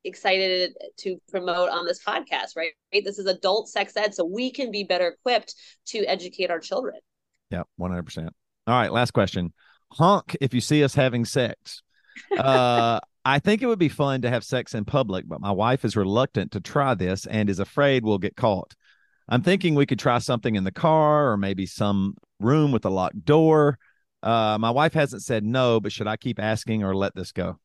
[0.06, 2.72] excited to promote on this podcast right?
[2.92, 5.56] This is adult sex ed so we can be better equipped
[5.88, 6.96] to educate our children.
[7.52, 8.30] Yeah 100%
[8.66, 9.54] all right last question.
[9.92, 11.84] Honk if you see us having sex.
[12.36, 15.86] Uh I think it would be fun to have sex in public, but my wife
[15.86, 18.76] is reluctant to try this and is afraid we'll get caught.
[19.30, 22.90] I'm thinking we could try something in the car or maybe some room with a
[22.90, 23.80] locked door.
[24.22, 27.60] Uh, my wife hasn't said no, but should I keep asking or let this go?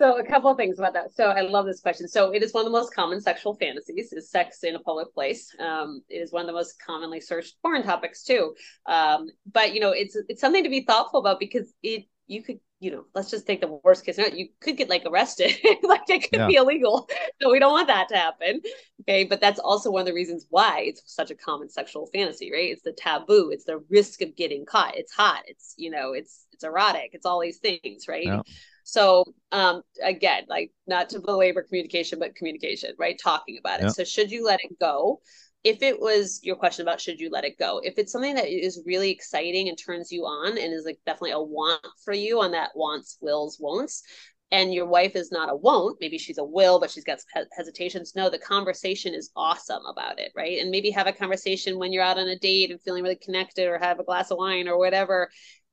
[0.00, 1.12] So a couple of things about that.
[1.12, 2.06] So I love this question.
[2.06, 5.12] So it is one of the most common sexual fantasies is sex in a public
[5.12, 5.52] place.
[5.58, 8.54] Um, it is one of the most commonly searched porn topics too.
[8.86, 12.60] Um, but you know, it's it's something to be thoughtful about because it you could
[12.80, 14.36] you know, let's just take the worst case scenario.
[14.36, 15.52] You could get like arrested,
[15.82, 16.46] like it could yeah.
[16.46, 17.08] be illegal.
[17.40, 18.60] So we don't want that to happen.
[19.02, 19.24] Okay.
[19.24, 22.70] But that's also one of the reasons why it's such a common sexual fantasy, right?
[22.70, 23.50] It's the taboo.
[23.52, 24.96] It's the risk of getting caught.
[24.96, 25.42] It's hot.
[25.46, 27.10] It's, you know, it's, it's erotic.
[27.12, 28.24] It's all these things, right?
[28.24, 28.42] Yeah.
[28.84, 33.20] So um again, like not to belabor communication, but communication, right?
[33.22, 33.84] Talking about it.
[33.84, 33.88] Yeah.
[33.90, 35.20] So should you let it go?
[35.64, 38.48] If it was your question about should you let it go if it's something that
[38.48, 42.40] is really exciting and turns you on and is like definitely a want for you
[42.40, 44.02] on that wants wills won'ts
[44.50, 47.18] and your wife is not a won't maybe she's a will but she's got
[47.56, 50.58] hesitations no the conversation is awesome about it right?
[50.58, 53.68] And maybe have a conversation when you're out on a date and feeling really connected
[53.68, 55.28] or have a glass of wine or whatever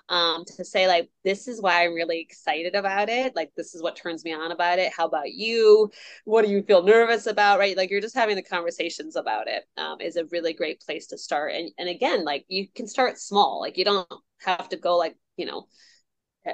[0.09, 3.35] um, to say like this is why i'm really excited about it.
[3.35, 4.93] Like this is what turns me on about it.
[4.95, 5.89] How about you?
[6.25, 7.75] What do you feel nervous about right?
[7.75, 11.17] Like you're just having the conversations about it um, is a really great place to
[11.17, 11.53] start.
[11.53, 13.59] And and again like you can start small.
[13.59, 14.07] Like you don't
[14.43, 15.67] have to go like you know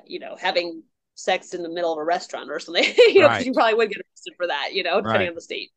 [0.06, 0.84] you know having
[1.16, 2.86] sex in the middle of a restaurant or something.
[2.97, 3.45] You know right.
[3.45, 5.30] you probably would get arrested for that you know depending right.
[5.30, 5.72] on the state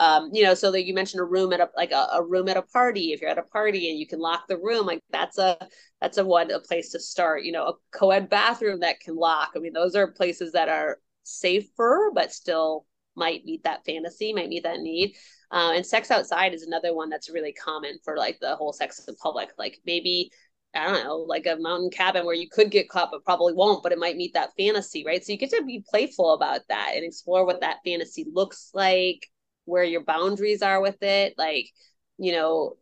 [0.00, 2.48] um, you know, so that you mentioned a room at a like a, a, room
[2.48, 3.12] at a party.
[3.12, 5.56] If you're at a party and you can lock the room, like that's a
[6.00, 7.44] that's a one a place to start.
[7.44, 9.52] You know, a co-ed bathroom that can lock.
[9.54, 14.48] I mean, those are places that are safer, but still might meet that fantasy, might
[14.48, 15.14] meet that need.
[15.52, 19.00] Uh, and sex outside is another one that's really common for like the whole sex
[19.06, 19.50] in public.
[19.58, 20.30] Like maybe
[20.74, 23.84] I don't know, like a mountain cabin where you could get caught, but probably won't,
[23.84, 25.24] but it might meet that fantasy, right?
[25.24, 29.28] So you get to be playful about that and explore what that fantasy looks like
[29.64, 31.70] where your boundaries are with it like
[32.18, 32.74] you know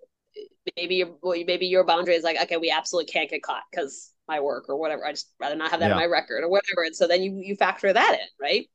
[0.77, 1.17] maybe your
[1.47, 4.77] maybe your boundary is like okay we absolutely can't get caught because my work or
[4.77, 5.05] whatever.
[5.05, 5.93] I just rather not have that yeah.
[5.93, 6.85] in my record or whatever.
[6.85, 8.71] And so then you you factor that in right?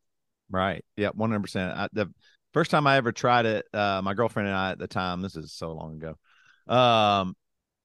[0.49, 0.85] Right.
[0.95, 2.11] Yeah 100% I, the
[2.53, 5.35] First time I ever tried it, uh, my girlfriend and I at the time, this
[5.35, 7.35] is so long ago, um,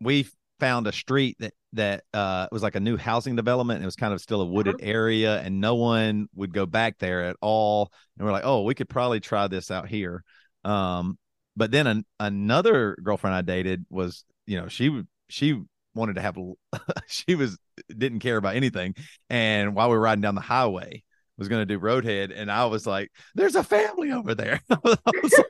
[0.01, 0.27] we
[0.63, 3.83] found a street that that uh, was like a new housing development.
[3.83, 4.89] It was kind of still a wooded uh-huh.
[4.89, 7.91] area, and no one would go back there at all.
[8.17, 10.23] And we're like, oh, we could probably try this out here.
[10.65, 11.19] Um,
[11.57, 15.61] but then an, another girlfriend I dated was, you know, she she
[15.97, 16.39] wanted to have,
[17.09, 17.59] she was
[17.89, 18.95] didn't care about anything,
[19.29, 21.03] and while we were riding down the highway,
[21.43, 24.79] was going to do Roadhead, and I was like, "There's a family over there." I
[24.85, 24.99] was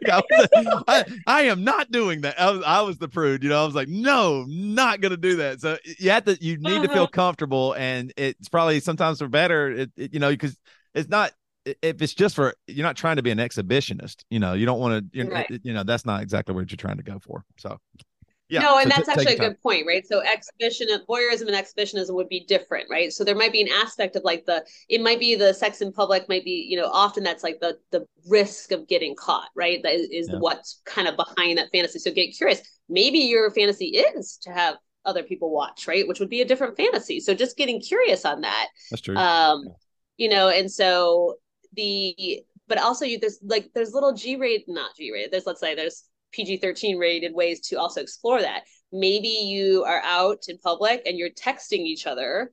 [0.02, 2.40] like, I, was, I, I, am not doing that.
[2.40, 3.62] I was, I was the prude, you know.
[3.62, 6.72] I was like, "No, not going to do that." So you have to, you need
[6.72, 6.82] uh-huh.
[6.82, 7.10] to feel uh-huh.
[7.12, 10.56] comfortable, and it's probably sometimes for better, it, it, you know, because
[10.94, 11.32] it's not
[11.64, 14.80] if it's just for you're not trying to be an exhibitionist, you know, you don't
[14.80, 15.60] want to, you, right.
[15.62, 17.44] you know, that's not exactly what you're trying to go for.
[17.58, 17.78] So
[18.52, 20.06] yeah, no, and so that's t- actually a good point, right?
[20.06, 23.10] So exhibition, voyeurism and exhibitionism would be different, right?
[23.10, 25.90] So there might be an aspect of like the, it might be the sex in
[25.90, 29.82] public, might be, you know, often that's like the the risk of getting caught, right?
[29.82, 30.38] That is, is yeah.
[30.38, 31.98] what's kind of behind that fantasy.
[31.98, 32.60] So get curious.
[32.90, 34.76] Maybe your fantasy is to have
[35.06, 36.06] other people watch, right?
[36.06, 37.20] Which would be a different fantasy.
[37.20, 38.68] So just getting curious on that.
[38.90, 39.16] That's true.
[39.16, 39.72] Um, yeah.
[40.18, 41.36] you know, and so
[41.72, 45.32] the, but also you there's like there's little G rated, not G rated.
[45.32, 48.62] There's let's say there's PG 13 rated ways to also explore that.
[48.90, 52.52] Maybe you are out in public and you're texting each other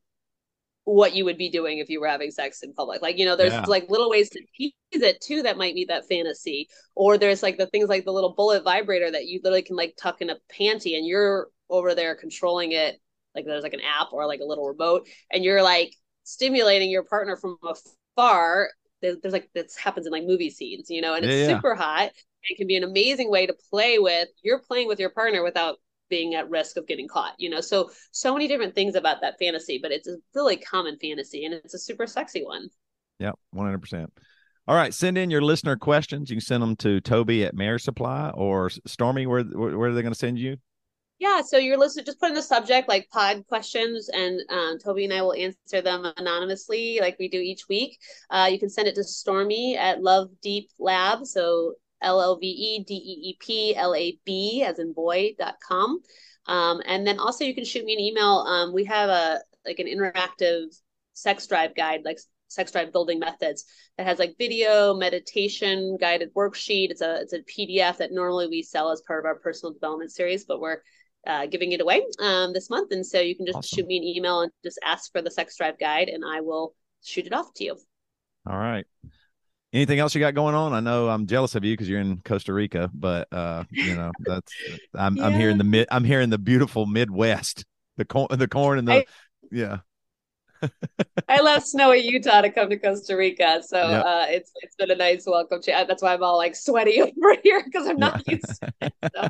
[0.86, 3.02] what you would be doing if you were having sex in public.
[3.02, 3.66] Like, you know, there's yeah.
[3.68, 6.68] like little ways to tease it too that might meet that fantasy.
[6.96, 9.96] Or there's like the things like the little bullet vibrator that you literally can like
[9.98, 13.00] tuck in a panty and you're over there controlling it.
[13.36, 17.04] Like there's like an app or like a little remote and you're like stimulating your
[17.04, 18.70] partner from afar.
[19.02, 22.12] There's, like this happens in like movie scenes, you know, and it's yeah, super hot.
[22.44, 25.78] It can be an amazing way to play with you're playing with your partner without
[26.10, 27.62] being at risk of getting caught you know?
[27.62, 31.54] So so many different things about that fantasy but it's a really common fantasy and
[31.54, 32.70] it's a super sexy one.
[33.20, 34.08] Yeah 100%
[34.68, 36.30] all right send in your listener questions.
[36.30, 40.02] You can send them to toby at marriage supply or stormy where where are they
[40.02, 40.58] going to send you
[41.20, 45.04] yeah so your listener just put in the subject like pod questions and um, toby
[45.04, 47.98] and i will answer them anonymously like we do each week
[48.30, 52.46] uh, you can send it to stormy at love deep lab so L L V
[52.46, 56.02] E D E E P L A B as in boy boy.com.
[56.46, 58.40] Um, and then also you can shoot me an email.
[58.48, 60.68] Um, we have a like an interactive
[61.14, 63.66] sex drive guide, like sex drive building methods
[63.98, 66.90] that has like video, meditation, guided worksheet.
[66.90, 70.12] It's a it's a PDF that normally we sell as part of our personal development
[70.12, 70.82] series, but we're
[71.28, 72.92] uh, giving it away um, this month.
[72.92, 73.78] And so you can just awesome.
[73.78, 76.74] shoot me an email and just ask for the sex drive guide, and I will
[77.04, 77.78] shoot it off to you.
[78.48, 78.86] All right.
[79.72, 80.74] Anything else you got going on?
[80.74, 84.12] I know I'm jealous of you because you're in Costa Rica, but uh, you know
[84.26, 84.52] that's
[84.96, 85.26] I'm yeah.
[85.26, 87.66] I'm here in the mid I'm here in the beautiful Midwest.
[87.98, 89.06] The corn the corn and the I,
[89.52, 89.78] yeah.
[91.28, 94.06] I left snowy Utah to come to Costa Rica, so yep.
[94.06, 95.62] uh, it's it's been a nice welcome.
[95.62, 98.34] To, that's why I'm all like sweaty over here because I'm not yeah.
[98.34, 98.94] used to it.
[99.14, 99.30] So.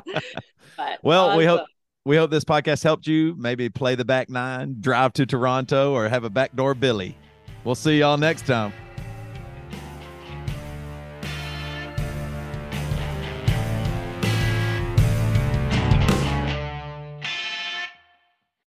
[1.02, 1.38] well, awesome.
[1.38, 1.66] we hope
[2.04, 3.34] we hope this podcast helped you.
[3.38, 7.16] Maybe play the back nine, drive to Toronto, or have a backdoor Billy.
[7.64, 8.72] We'll see y'all next time.